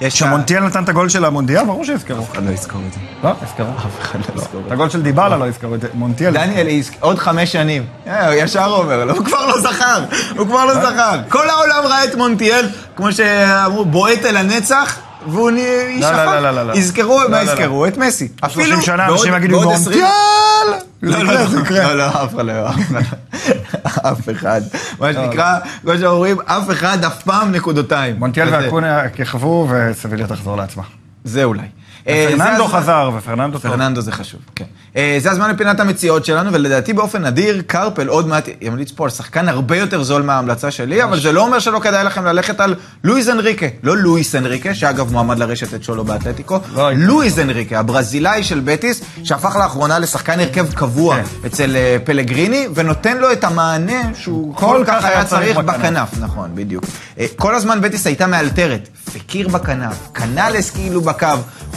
[0.00, 2.22] כשמונטיאל נתן את הגול של המונדיאל, ברור שיזכרו.
[2.22, 3.00] אף אחד לא יזכור את זה.
[3.24, 3.66] לא, יזכרו.
[3.66, 4.74] אף אחד לא יזכור את את זה.
[4.74, 6.32] הגול של דיבלה לא יזכרו, את מונטיאל.
[6.32, 6.66] דניאל,
[7.00, 7.86] עוד חמש שנים.
[8.06, 10.04] אה, הוא ישר אומר, לא, הוא כבר לא זכר,
[10.36, 11.20] הוא כבר לא זכר.
[11.28, 15.58] כל העולם ראה את מונטיאל, כמו שאמרו, בועט אל הנצח, והוא לא,
[16.00, 16.16] שכח.
[16.16, 16.72] לא, לא, לא, לא.
[16.72, 17.52] יזכרו, לא, מה לא, לא.
[17.52, 17.86] יזכרו?
[17.86, 18.28] את מסי.
[18.48, 20.88] 30 שנה אנשים יגידו בעוד 20 מונטיאל!
[21.02, 21.32] לא, לא,
[21.70, 21.94] לא.
[21.94, 22.70] לא, אף אחד לא, לא.
[24.10, 24.60] אף אחד.
[25.00, 28.16] מה שנקרא, כמו שאומרים, אף אחד אף פעם נקודותיים.
[28.18, 30.82] מונטיאל ואקוניה יככבו וסביליה תחזור לעצמה.
[31.24, 31.66] זה אולי.
[32.08, 33.70] אה, פרננדו חזר, ופרננדו טוב.
[33.70, 34.64] פרננדו זה חשוב, כן.
[34.96, 39.10] אה, זה הזמן לפינת המציאות שלנו, ולדעתי באופן נדיר, קרפל עוד מעט ימליץ פה על
[39.10, 42.74] שחקן הרבה יותר זול מההמלצה שלי, אבל זה לא אומר שלא כדאי לכם ללכת על
[43.04, 43.66] לואיז אנריקה.
[43.82, 46.90] לא לואיס אנריקה, שאגב מועמד לרשת את שולו באתלטיקו, לא.
[46.92, 51.46] לואיז אנריקה, הברזילאי של בטיס, שהפך לאחרונה לשחקן הרכב קבוע כן.
[51.46, 56.08] אצל אה, פלגריני, ונותן לו את המענה שהוא כל כך היה צריך בכנף.
[56.20, 56.84] נכון, בדיוק.
[57.36, 61.26] כל הזמן בטיס הייתה מאלתרת, פקיר בכנף, קנאלס כאילו בקו,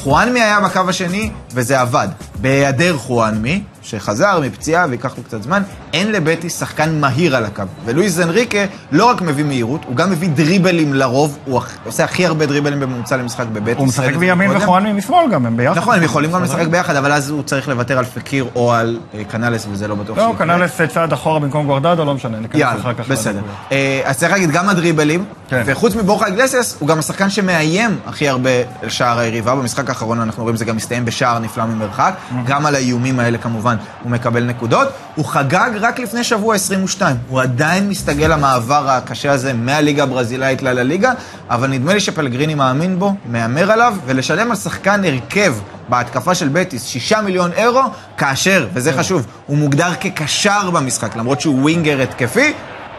[0.03, 2.07] חואנמי היה בקו השני, וזה עבד.
[2.35, 5.63] בהיעדר חואנמי, שחזר מפציעה וייקח לו קצת זמן,
[5.93, 7.63] אין לבטיס שחקן מהיר על הקו.
[7.85, 8.57] ולואיס אנריקה
[8.91, 13.17] לא רק מביא מהירות, הוא גם מביא דריבלים לרוב, הוא עושה הכי הרבה דריבלים בממוצע
[13.17, 13.77] למשחק בבטיס.
[13.77, 14.51] הוא משחק בימין.
[14.57, 15.77] וחואנמי משמאל גם, הם ביחד.
[15.77, 18.99] נכון, הם יכולים גם לשחק ביחד, אבל אז הוא צריך לוותר על פקיר או על
[19.13, 20.35] אה, קנאלס, וזה לא בטוח לא.
[20.37, 23.07] קנאלס צעד אחורה במקום גוארדדו, לא משנה, ניכנס אחר כך.
[23.07, 23.41] בסדר.
[23.71, 25.63] אה, אז צריך להגיד, גם הדריבלים, כן.
[25.65, 28.49] וחוץ מבורחה איגלסיאס, הוא גם השחקן שמאיים הכי הרבה
[28.81, 29.55] על שער היריבה.
[29.55, 32.13] במשחק האחרון אנחנו רואים זה גם מסתיים בשער נפלא ממרחק.
[32.45, 33.70] גם על האיומים האלה כמובן
[34.03, 34.87] הוא מקבל נקודות.
[35.15, 37.15] הוא חגג רק לפני שבוע 22.
[37.27, 41.11] הוא עדיין מסתגל למעבר הקשה הזה מהליגה הברזילאית לליגה,
[41.49, 45.53] אבל נדמה לי שפלגריני מאמין בו, מהמר עליו, ולשלם על שחקן הרכב
[45.89, 47.83] בהתקפה של בטיס, שישה מיליון אירו,
[48.17, 52.53] כאשר, וזה חשוב, הוא מוגדר כקשר במשחק, למרות שהוא ווינגר התקפי,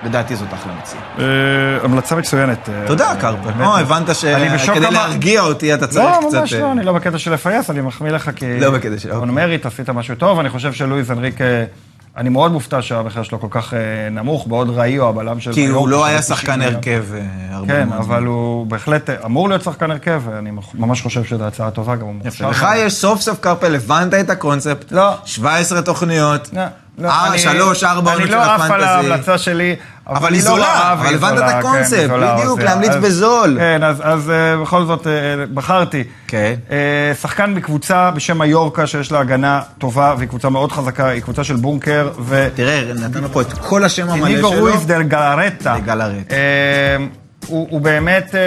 [0.04, 1.02] לדעתי זאת אחלה מציאה.
[1.18, 1.24] אה,
[1.84, 2.68] המלצה מצוינת.
[2.68, 3.40] אה, תודה, אה, קרפל.
[3.44, 3.56] באמת.
[3.60, 4.16] לא, הבנת
[4.58, 6.38] שכדי להרגיע אותי אתה צריך לא, קצת...
[6.40, 8.60] ממש אה, לא, אני לא בקטע של לפייס, אני מחמיא לך כי...
[8.60, 9.12] לא בקטע של-.
[9.12, 11.64] אונמרית, עשית משהו טוב, אני חושב שלואיז אנריק, אה,
[12.16, 13.78] אני מאוד מופתע שהמחיר שלו כל כך אה,
[14.10, 15.52] נמוך, בעוד ראיו, הבלם של...
[15.52, 16.62] כי הוא לא היה 90 שחקן.
[16.62, 17.20] הרכב אה,
[17.56, 18.22] הרבה כן, אבל.
[18.24, 22.14] הוא בהחלט אה, אמור להיות שחקן הרכב, ואני ממש חושב שזו הצעה טובה, גם הוא.
[22.24, 22.50] מוכשר.
[22.50, 24.92] לך יש סוף סוף קרפל, הבנת את הקונספט.
[24.92, 25.14] לא.
[25.24, 26.50] 17 תוכניות.
[26.52, 26.62] לא,
[26.98, 28.84] לא, אה, אני- שלוש, ארבע עונות של אני לא עף על הפנטזי.
[29.10, 29.76] ההמלצה שלי.
[30.06, 33.56] אבל היא לא זולה, אבל הבנת את הקונספט, כן, זולה, בדיוק, אז- להמליץ בזול.
[33.60, 35.12] כן, אז- אה, בכל זאת אה,
[35.54, 36.04] בחרתי.
[36.28, 36.54] כן.
[36.70, 36.76] אה,
[37.22, 41.56] שחקן בקבוצה בשם מיורקה, שיש לה הגנה טובה, והיא קבוצה מאוד חזקה, היא קבוצה של
[41.56, 42.48] בונקר, ו...
[42.54, 44.68] תראה, נתנו פה את כל השם המלא ניגו שלו.
[44.86, 45.74] דל גלרטה.
[45.74, 46.34] דל גלרטה.
[47.42, 48.40] אה, הוא, הוא באמת אה,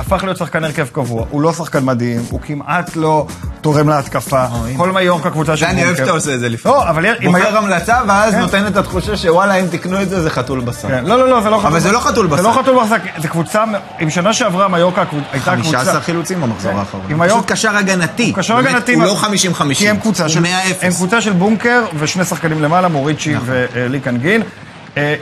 [0.00, 1.24] הפך להיות שחקן הרכב קבוע.
[1.30, 3.26] הוא לא שחקן מדהים, הוא כמעט לא
[3.60, 4.44] תורם להתקפה.
[4.60, 4.74] אוי.
[4.76, 5.84] כל מיורקה קבוצה של זה אני.
[5.84, 6.78] אוהב שאתה עושה את זה לפעמים.
[6.78, 8.40] לא, אבל אם בוחר המלצה, ואז כן.
[8.40, 10.88] נותן את התחושה שוואלה, אם תקנו את זה, זה חתול בשר.
[10.88, 12.42] כן, לא, לא, לא, זה לא חתול אבל זה לא חתול זה בשר.
[12.42, 13.64] לא חתול בשר, זה קבוצה,
[13.98, 15.78] עם שנה שעברה מיורקה הקבוצ- הייתה קבוצה...
[15.78, 16.78] 15 חילוצים במחזור כן.
[16.78, 17.28] האחרון.
[17.28, 18.32] פשוט קשר הגנתי.
[18.32, 18.94] קשר הגנתי.
[18.94, 19.16] הוא לא
[19.60, 19.74] 50-50.
[19.74, 20.38] כי הם קבוצה של...
[20.38, 20.46] הוא
[20.82, 20.94] הם 100-0.
[20.94, 24.42] קבוצה של בונקר ושני שחקנים למעלה, מוריצ'י וליקן גין.
[24.42, 24.46] אה,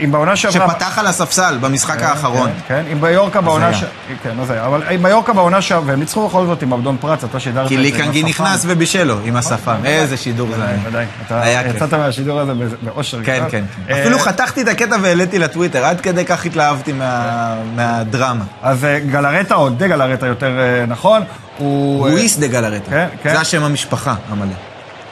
[0.05, 0.69] אם בעונה שעברה...
[0.71, 2.51] שפתח על הספסל במשחק האחרון.
[2.69, 3.75] כן, כן, עם ביורקה בעונה.
[3.75, 3.85] ש...
[4.23, 5.73] כן, זה, אבל עם מיורקה בעונה ש...
[5.87, 7.83] והם ניצחו בכל זאת עם אבדון פרץ, אתה שידרת את כי זה.
[7.83, 8.45] לקנג'י עם השפם.
[8.45, 9.77] נכנס ובישל לו עם השפם.
[9.85, 10.77] איזה שידור זה היה.
[10.85, 11.67] ודאי, אתה היה.
[11.69, 13.19] יצאת מהשידור הזה בא- באושר.
[13.25, 13.43] כן.
[13.51, 13.65] כן.
[13.87, 13.93] כן.
[13.95, 18.45] אה, אפילו חתכתי את הקטע והעליתי לטוויטר, עד כדי כך התלהבתי מה- מהדרמה.
[18.63, 21.23] אז אה, גלרטה, או דה גלרטה יותר אה, נכון,
[21.59, 22.07] הוא...
[22.07, 22.91] אה, רואיס דה גלרטה.
[23.23, 23.33] כן.
[23.33, 24.53] זה השם המשפחה המלא.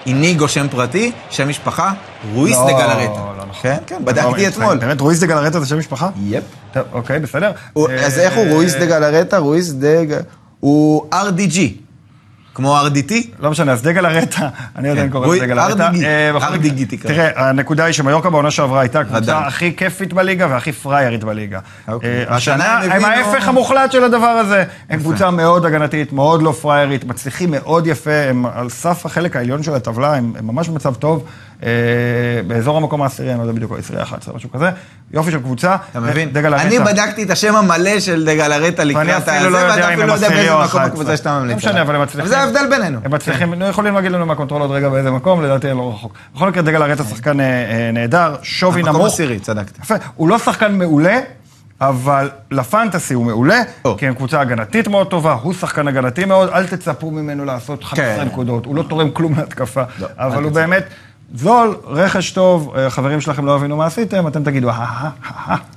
[0.07, 1.93] איניגו שם פרטי, שם משפחה,
[2.35, 3.21] רואיס לא, דה גלרטה.
[3.39, 3.63] לא נכון.
[3.63, 4.77] כן, כן, בדקתי אתמול.
[4.77, 6.11] באמת, רואיס דה גלרטה זה שם משפחה?
[6.25, 6.45] יפ.
[6.73, 7.53] טוב, אוקיי, בסדר.
[8.05, 9.39] אז איך הוא רואיס דה גלרטה?
[9.39, 9.89] רואיס דה...
[10.61, 11.84] הוא RDG.
[12.55, 13.13] כמו RDT?
[13.39, 15.91] לא משנה, אז דגל הרטה, אני עדיין קורא רועי, לזה דגל הרטה.
[16.43, 16.99] ארדיגי, אה.
[17.09, 19.39] תראה, הנקודה היא שמיורקה בעונה שעברה הייתה הקבוצה.
[19.39, 21.59] הכי כיפית בליגה והכי פריירית בליגה.
[21.89, 22.11] אוקיי.
[22.11, 24.65] אה, השנה הם ההפך המוחלט של הדבר הזה.
[24.91, 29.63] הם קבוצה מאוד הגנתית, מאוד לא פריירית, מצליחים מאוד יפה, הם על סף החלק העליון
[29.63, 31.25] של הטבלה, הם ממש במצב טוב.
[31.65, 31.71] אה,
[32.47, 34.71] באזור המקום העשירי, אני לא יודע בדיוק, העשירי 11, משהו כזה.
[35.13, 35.77] יופי של קבוצה.
[35.91, 36.33] אתה מבין?
[36.33, 36.93] דגל אני הרטה.
[36.93, 40.27] בדקתי את השם המלא של דגל הרטה לקראת הזה, לא ואתה אפילו הם לא יודע
[40.27, 40.85] עשירי באיזה או מקום 11.
[40.85, 41.51] הקבוצה שאתה ממליץ.
[41.51, 41.83] לא משנה.
[41.83, 42.29] אבל הם מצליחים.
[42.29, 42.99] זה ההבדל בינינו.
[43.05, 46.15] הם מצליחים, הם יכולים להגיד לנו מהקונטרולות רגע באיזה מקום, לדעתי לא רחוק.
[46.35, 49.13] בכל מקרה, דגל הרטה שחקן אה, אה, נהדר, שווי המקום נמוך.
[49.13, 49.79] עשירי, צדקת.
[49.79, 49.95] יפה.
[50.15, 51.21] הוא לא שחקן מעולה,
[51.81, 53.97] אבל לפנטסי הוא מעולה, או.
[53.99, 58.17] כי הם קבוצה הגנתית מאוד טובה, הוא שחקן הגנתי מאוד, אל תצפו ממנו לעשות 15
[58.17, 58.25] כן.
[58.25, 60.55] נקודות, הוא לא תורם כלום להתקפה, לא, אבל הוא תצפו.
[60.55, 60.85] באמת
[61.35, 64.85] זול, רכש טוב, אה, החברים שלכם לא הבינו מה עשיתם, אתם תגידו, "אה, אה,
[65.25, 65.74] אה, אה."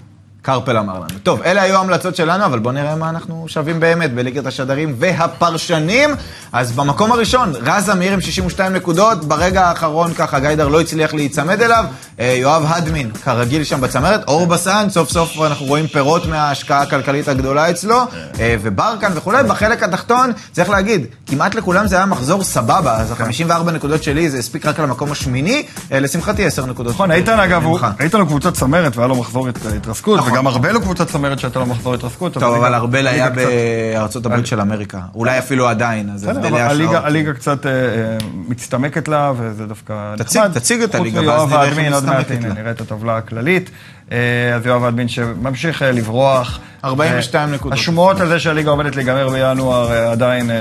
[0.48, 1.06] קרפל אמר לנו.
[1.24, 6.10] טוב, אלה היו ההמלצות שלנו, אבל בואו נראה מה אנחנו שווים באמת בליגת השדרים והפרשנים.
[6.54, 11.62] אז במקום הראשון, רז אמיר עם 62 נקודות, ברגע האחרון ככה גיידר לא הצליח להיצמד
[11.62, 11.86] אליו.
[12.20, 14.24] אה, יואב הדמין, כרגיל שם בצמרת.
[14.28, 17.98] אור בסן, סוף סוף אנחנו רואים פירות מההשקעה הכלכלית הגדולה אצלו.
[18.40, 19.44] אה, וברקן וכולי.
[19.44, 24.38] בחלק התחתון, צריך להגיד, כמעט לכולם זה היה מחזור סבבה, אז ה-54 נקודות שלי זה
[24.38, 25.66] הספיק רק למקום השמיני.
[25.92, 26.94] אה, לשמחתי 10 נקודות.
[26.94, 27.64] נכון, איתן אגב.
[28.00, 31.60] איתן הוא קבוצת צמרת והיה לו מחזור הת- התרסקות, וגם ארבל הוא קבוצת צמרת שהייתה
[31.60, 32.34] לו מחזור התרסקות.
[32.34, 35.00] טוב, אבל ארבל היה בארצות הברית של אמריקה.
[35.16, 36.96] אולי אפילו עדיין, אז הבדלי השעות.
[36.96, 40.54] הליגה קצת אה, אה, מצטמקת לה, וזה דווקא נחמד.
[40.54, 42.54] תציג את הליגה, ואז נראה איך היא מצטמקת לה.
[42.54, 43.70] נראה את הטבלה הכללית.
[44.12, 44.18] אה,
[44.56, 46.60] אז יואב האדמין שממשיך לברוח.
[46.84, 47.80] 42 אה, נקודות.
[47.80, 50.52] השמועות על זה שהליגה עומדת להיגמר בינואר עדיין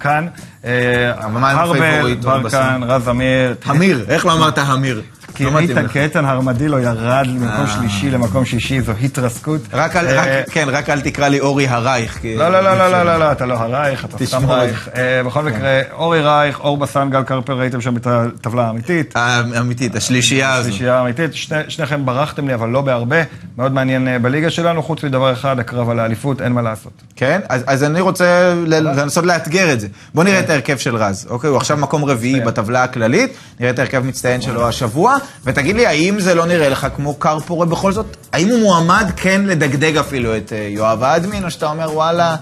[0.00, 0.26] כאן.
[0.64, 3.54] אבל מה עם הפייבוריט, ברקן, רז אמיר.
[3.64, 5.02] המיר, איך לא אמרת המיר?
[5.34, 5.88] כי לא איתן.
[5.88, 7.66] כי איתן הרמדילו ירד ממקום אה.
[7.66, 9.60] שלישי למקום שישי, זו התרסקות.
[9.72, 12.20] רק אל, אה, רק, כן, רק אל תקרא לי אורי הרייך.
[12.38, 14.50] לא, לא, לא, לא, לא, לא, לא, אתה לא הרייך, אתה סתם.
[14.50, 14.88] רייך.
[14.96, 19.12] אה, בכל מקרה, אורי רייך, אור בסן, גל קרפל, ראיתם שם את הטבלה האמיתית.
[19.16, 20.68] האמיתית, השלישייה הזו.
[20.68, 23.22] שלישייה אמיתית, שני- שניכם ברחתם לי, אבל לא בהרבה.
[23.58, 26.92] מאוד מעניין בליגה שלנו, חוץ מדבר אחד, הקרב על האליפות, אין מה לעשות.
[27.16, 27.40] כן?
[27.48, 29.86] אז, אני רוצה לנסות לאתגר את זה.
[30.14, 31.50] בוא נראה את ההרכב של רז, אוקיי?
[31.50, 32.40] הוא עכשיו מקום רביעי.
[32.40, 33.30] בטבלה הכללית,
[33.60, 37.40] נראה את ההרכב מצטיין שלו השבוע, ותגיד לי, האם זה לא נראה לך כמו כר
[37.40, 38.16] פורה בכל זאת?
[38.32, 42.36] האם הוא מועמד כן לדגדג אפילו את אה, יואב האדמין, או שאתה אומר, וואלה,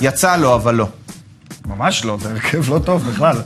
[0.00, 0.88] יצא לו, אבל לא.
[1.66, 3.36] ממש לא, זה הרכב לא טוב בכלל.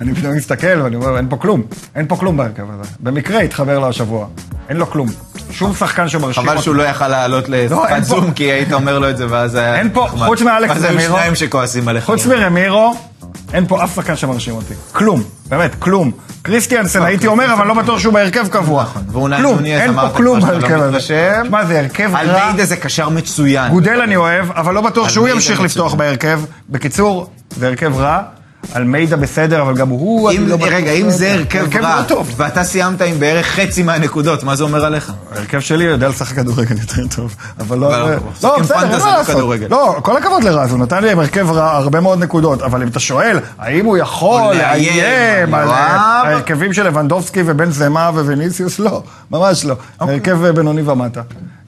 [0.00, 1.62] אני פתאום מסתכל ואני אומר, אין פה כלום.
[1.94, 2.90] אין פה כלום בהרכב הזה.
[3.00, 4.26] במקרה התחבר לו השבוע.
[4.68, 5.08] אין לו כלום.
[5.50, 9.10] שום שחקן שמרשים חבל שהוא לא יכל לעלות לא, פה- זום, כי היית אומר לו
[9.10, 9.74] את זה, ואז היה...
[9.78, 10.06] אין פה.
[10.26, 12.04] חוץ מאלכס ואז היו רמירו- שניים שכועסים עליך.
[12.04, 12.94] חוץ מרמירו,
[13.52, 14.74] אין פה אף שחקן שמרשים אותי.
[14.92, 15.22] כלום.
[15.48, 16.10] באמת, כלום.
[16.42, 18.82] קריסטיאנסן הייתי אומר, אבל לא בטוח שהוא בהרכב קבוע.
[18.82, 19.02] נכון,
[19.36, 21.00] כלום, אין פה כלום לא בהרכב הזה.
[21.00, 22.20] שמע, זה הרכב רע.
[22.20, 23.72] אלמיידה זה קשר מצוין.
[23.72, 25.60] גודל אני אוהב, אבל לא בטוח שהוא ימשיך.
[25.60, 26.40] לפתוח בהרכב.
[26.68, 28.22] בקיצור, זה הרכב רע.
[28.76, 30.30] אלמיידה בסדר, אבל גם הוא...
[30.30, 32.24] אם, לא רגע, אם זה הרכב רע, לא.
[32.36, 35.12] ואתה סיימת עם בערך חצי מהנקודות, מה זה אומר עליך?
[35.32, 38.10] ההרכב שלי יודע לשחק כדורגל יותר טוב, אבל לא...
[38.42, 39.60] לא, בסדר, אין מה לא לעשות.
[39.70, 42.88] לא, כל הכבוד לרז, הוא נתן לי עם הרכב רע הרבה מאוד נקודות, אבל אם
[42.88, 45.74] אתה שואל, האם הוא יכול לאיים על יואב?
[45.76, 48.78] ההרכבים של לבנדובסקי ובן זמה וויניסיוס?
[48.78, 49.76] לא, ממש לא.
[50.00, 50.14] אוקיי.
[50.14, 51.20] הרכב אה, בינוני ומטה.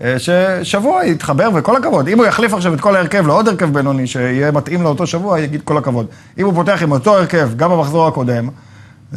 [0.04, 2.08] אה, ששבוע יתחבר, וכל הכבוד.
[2.08, 5.62] אם הוא יחליף עכשיו את כל ההרכב לעוד הרכב בינוני, שיהיה מתאים לאותו שבוע, יגיד
[5.64, 6.06] כל הכבוד.
[6.38, 8.48] אם הוא פותח עם אותו הרכב, גם במחזור הקודם,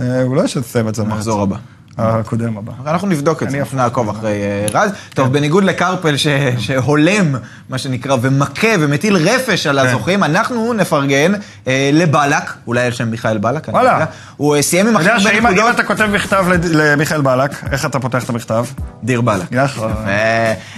[0.01, 1.03] אה, הוא לא ישתסם את זה.
[1.03, 1.55] מחזור הבא.
[1.97, 2.71] הקודם הבא.
[2.87, 4.91] אנחנו נבדוק את זה, אני אנחנו נעקוב אחרי אה, רז.
[5.13, 6.15] טוב, בניגוד לקרפל
[6.57, 7.35] שהולם,
[7.69, 11.33] מה שנקרא, ומכה ומטיל רפש על הזוכים, אנחנו נפרגן
[11.67, 13.93] אה, לבלק, אולי על שם מיכאל בלק, לא וואלה.
[13.93, 14.05] יודע.
[14.37, 17.21] הוא אה, סיים עם אתה הכי יודע הרבה שאם אם נקודות, אתה כותב מכתב למיכאל
[17.21, 18.65] בלק, איך אתה פותח את המכתב?
[19.03, 19.45] דיר בלק.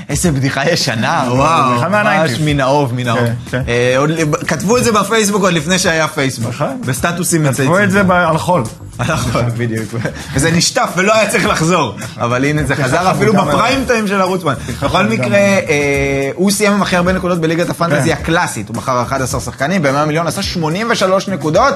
[0.10, 2.32] איזה בדיחה ישנה, וואו, ממש.
[2.40, 3.28] מן האוב, מן האוב.
[3.52, 4.46] כן, כן.
[4.48, 6.50] כתבו את זה בפייסבוק עוד לפני שהיה פייסבוק.
[6.50, 6.82] נכון.
[6.86, 8.64] בסטטוסים כתבו את זה על חול.
[9.14, 9.90] נכון, בדיוק.
[10.34, 11.96] וזה נשטף ולא היה צריך לחזור.
[12.18, 14.58] אבל הנה, זה חזר אפילו בפריים טיים של ערוץ 1.
[14.84, 18.22] בכל מקרה, אה, הוא סיים עם הכי הרבה נקודות בליגת הפנטזי כן.
[18.22, 18.68] הקלאסית.
[18.68, 21.74] הוא מכר 11 שחקנים, ב-100 מיליון עשה 83 נקודות.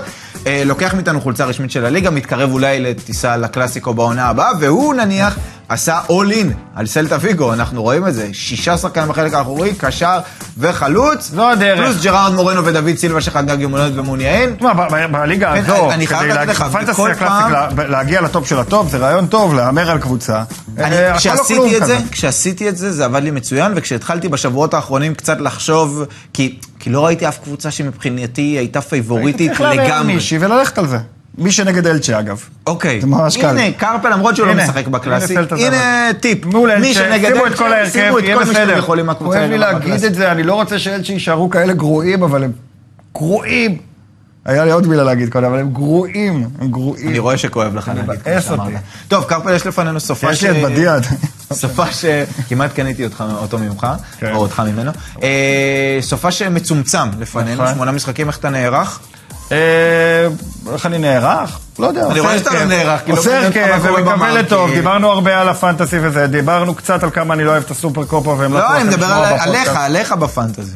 [0.48, 5.38] אה, לוקח מאיתנו חולצה רשמית של הליגה, מתקרב אולי לטיסה לקלאסיקו בעונה הבאה, והוא נניח
[5.70, 8.30] עשה אול אין על סלטה ויגו, אנחנו רואים את זה.
[8.34, 10.20] שישה שחקנים בחלק האחורי, קשר
[10.58, 11.30] וחלוץ.
[11.36, 11.80] זו הדרך.
[11.80, 14.56] פלוס ג'רארד מורנו ודוד סילבה שחגג יום הולדת במוניאין.
[14.56, 14.74] תשמע,
[15.12, 16.54] בליגה כן, הזו, כדי להגיע-
[16.88, 17.54] בכל הקלאסיק,
[17.90, 20.44] להגיע לטופ של הטופ, זה רעיון טוב, להמר על קבוצה.
[20.80, 21.98] אה, לא כשעשיתי את זה.
[22.12, 26.04] כשעשיתי את זה, זה עבד לי מצוין, וכשהתחלתי בשבועות האחרונים קצת לחשוב,
[26.34, 30.14] כי, לא ראיתי אף קבוצה שמבחינתי הייתה פייבוריטית צריך להמר על לגמרי.
[30.14, 30.98] מישהי וללכת על זה.
[31.38, 32.44] מי שנגד אלצ'ה, אגב.
[32.68, 33.02] אוקיי.
[33.02, 33.48] זה ממש קל.
[33.48, 36.46] הנה, קרפל, למרות שהוא לא משחק בקלאסי, הנה טיפ.
[36.46, 38.78] מול מי אלצ'ה, שנגד שימו את כל אלצ'ה, שימו את כל מי שאתם.
[38.78, 40.04] יכולים מהקבוצה כואב לי להגיד.
[40.04, 42.52] את זה, אני לא רוצה שאלצ'ה יישארו כאלה גרועים, אבל הם
[43.14, 43.78] גרועים.
[44.46, 47.08] היה לי עוד מילה להגיד קודם, אבל הם גרועים, הם גרועים.
[47.08, 48.74] אני רואה שכואב לך להגיד, כמו שאמרת.
[49.08, 51.06] טוב, קרפל, יש לפנינו סופה יש לי את בדיעד.
[51.54, 53.88] סופה שכמעט קניתי אותו ממך,
[54.20, 54.32] כן.
[54.34, 54.92] או אותך ממנו.
[55.24, 57.76] אה, סופה שמצומצם לפנינו, נכון.
[57.76, 59.00] שמונה משחקים, איך אתה נערך?
[59.52, 59.58] אה,
[60.74, 61.60] איך אני נערך?
[61.80, 62.66] לא יודע, אני רואה שאתה לא.
[62.66, 64.32] נערך, כי לא עושה הרכב ומקווה.
[64.32, 64.72] לטוב.
[64.72, 68.30] דיברנו הרבה על הפנטסי וזה, דיברנו קצת על כמה אני לא אוהב את הסופר קופה
[68.30, 69.06] והם לא, אני לכם מדבר.
[69.40, 70.72] עליך, עליך בפנטזי.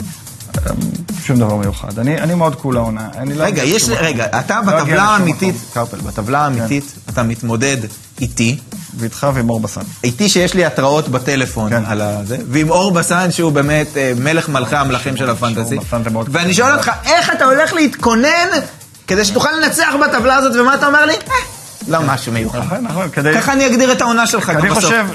[1.23, 1.99] שום דבר מיוחד.
[1.99, 3.07] אני אני מאוד קול העונה.
[3.17, 3.89] אני לא רגע, יש.
[3.89, 5.55] רגע, אתה לא בטבלה האמיתית.
[5.73, 7.77] קרפל, בטבלה האמיתית, אתה מתמודד
[8.21, 8.57] איתי,
[8.97, 9.81] ואיתך ועם אור בסן.
[10.03, 11.83] איתי שיש לי התראות בטלפון כן.
[11.87, 15.77] על הזה, ועם אור בסן שהוא באמת אה, מלך מלכי המלכים של הפנטזי.
[16.31, 16.53] ואני.
[16.53, 18.47] שואל אותך, איך אתה הולך להתכונן
[19.07, 21.13] כדי שתוכל לנצח בטבלה הזאת, ומה אתה אומר לי?
[21.13, 21.33] "אה,
[21.87, 22.59] לא משהו מיוחד.
[22.59, 23.33] נכון, נכון, כדי...
[23.33, 24.83] ככה אני אגדיר את העונה שלך גם אני בסוף.
[24.83, 25.05] חושב...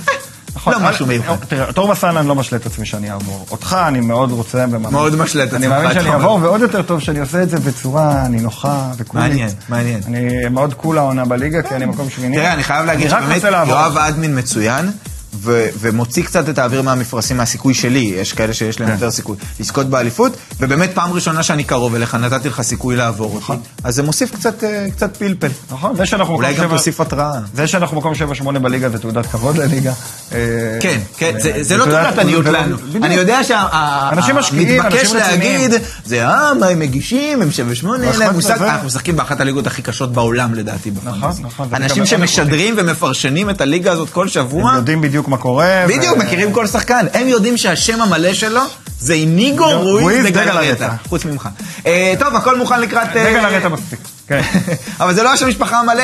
[0.56, 1.36] נכון, לא משהו מיוחד.
[1.48, 3.46] תראה, תור בסן אני לא משלה את עצמי שאני אעבור.
[3.50, 4.90] אותך אני מאוד רוצה ומאמין.
[4.90, 6.12] מאוד משלה את אני עצמך, מאמין אתה שאני.
[6.12, 9.28] אעבור, ועוד יותר טוב שאני עושה את זה בצורה נינוחה וקולית.
[9.28, 10.00] מעניין, מעניין.
[10.06, 12.36] אני מאוד קול העונה בליגה, כי אני מקום שמיני.
[12.36, 13.42] תראה, אני חייב להגיד שבאמת.
[13.68, 14.90] יואב אדמין מצוין,
[15.34, 18.84] ו- ומוציא קצת את האוויר מהמפרשים מהסיכוי שלי, יש כאלה שיש כן.
[18.84, 23.40] להם יותר סיכוי לזכות באליפות, ובאמת פעם ראשונה שאני קרוב אליך, נתתי לך סיכוי לעבור
[23.48, 23.52] אותי,
[23.84, 25.48] אז זה מוסיף קצת, אה, קצת פלפל.
[25.70, 27.32] נכון, זה שאנחנו אולי גם תוסיף התראה.
[27.54, 29.92] זה שאנחנו מקום 7-8 בליגה זה תעודת כבוד לליגה.
[30.32, 30.38] אה,
[30.80, 32.76] כן, כן, זה- אה, לא תעודת עניות לנו.
[33.02, 35.12] אני יודע שהמתבקש.
[35.12, 35.70] להגיד,
[36.04, 39.40] זה אה, מה הם מגישים, הם שבע שמונה, אין נכון, להם מושג, אנחנו משחקים באחת
[39.40, 40.90] הליגות הכי קשות בעולם לדעתי.
[41.04, 45.84] נכון, נכון, אנשים שמשדרים ומפרשנים את הליגה הזאת כל שבוע, הם יודעים בדיוק מה קורה.
[45.88, 47.06] בדיוק, ו- מכירים כל שחקן.
[47.14, 48.60] הם יודעים שהשם המלא שלו
[49.00, 50.88] זה איניגו רואיז רואיז דגלרטה.
[51.08, 51.48] חוץ ממך.
[51.86, 53.16] אה, טוב, הכל מוכן לקראת...
[53.16, 53.98] אה, דגל הרטה מספיק.
[54.28, 54.40] כן.
[55.00, 56.02] אבל זה לא השם משפחה המלא.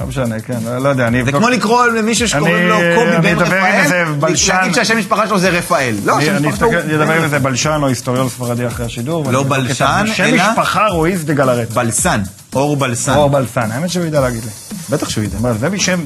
[0.00, 1.32] לא משנה, כן, לא לא יודע, אני זה.
[1.32, 4.18] כמו לקרוא למישהו שקוראים אני- לו קובי אני בן רפאל.
[4.48, 5.94] להגיד שהשם משפחה שלו זה רפאל.
[6.04, 6.74] לא, אני- השם אני משפחתו הוא...
[6.74, 9.40] אסתכל- אדבר עם איזה בלשן או היסטוריון ספרדי אחרי השידור.
[9.40, 11.74] את בלשן, אלא- משפחה רואיז דה גלרטה.
[11.74, 12.20] בלסן,
[12.54, 13.14] אור בלסן.
[13.14, 14.50] או בלסן, האמת שהוא ידע להגיד לי.
[14.90, 15.38] בטח שהוא ידע.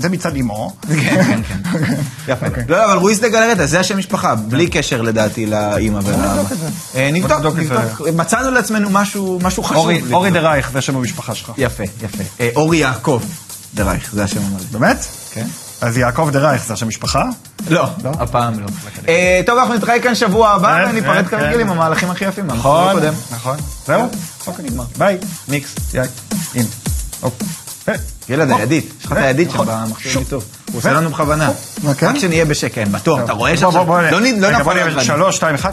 [0.01, 0.73] זה מצד אמו.
[0.89, 1.95] כן, כן, כן.
[2.33, 2.47] יפה.
[2.69, 6.43] לא, אבל רואיס דה גלרטה, זה השם משפחה, בלי קשר לדעתי לאימא ולאבא.
[7.13, 7.57] נבדוק.
[7.59, 8.09] אה, נבדוק.
[8.17, 9.77] מצאנו לעצמנו משהו חשוב.
[9.77, 11.53] אורי- דה רייך, זה שם המשפחה שלך.
[11.59, 12.23] יפה, יפה.
[12.41, 13.23] אה, אורי יעקב
[13.75, 14.63] דרייך, זה השם המלא.
[14.71, 15.05] באמת?
[15.33, 15.47] כן.
[15.81, 17.25] אז יעקב דה רייך זה השם משפחה?
[17.71, 18.67] לא, הפעם לא.
[19.09, 21.61] אה, טוב, אנחנו נתראה כאן שבוע הבא, כן, וניפרד כן, כרגיל כן.
[21.61, 23.13] עם המהלכים הכי יפים נכון, הקודם.
[23.31, 23.57] נכון.
[23.87, 24.09] זהו?
[24.47, 24.85] אוקיי, נגמר.
[24.99, 25.19] ביי.
[25.49, 25.75] ניקס.
[25.95, 26.09] יאי.
[26.55, 26.65] הנה.
[27.23, 27.49] אוקיי.
[27.89, 27.95] אה,
[28.29, 29.67] ילד, או, הידית, יש לך את אה, הידית שם נכון.
[29.87, 30.19] במחשב שו.
[30.19, 30.45] ניתוב.
[30.73, 31.51] הוא עושה לנו בכוונה.
[32.03, 35.01] רק שנהיה בשקט, בטוח, אתה רואה שעכשיו, לא לא נפל.
[35.01, 35.73] שלוש, שתיים, אחד.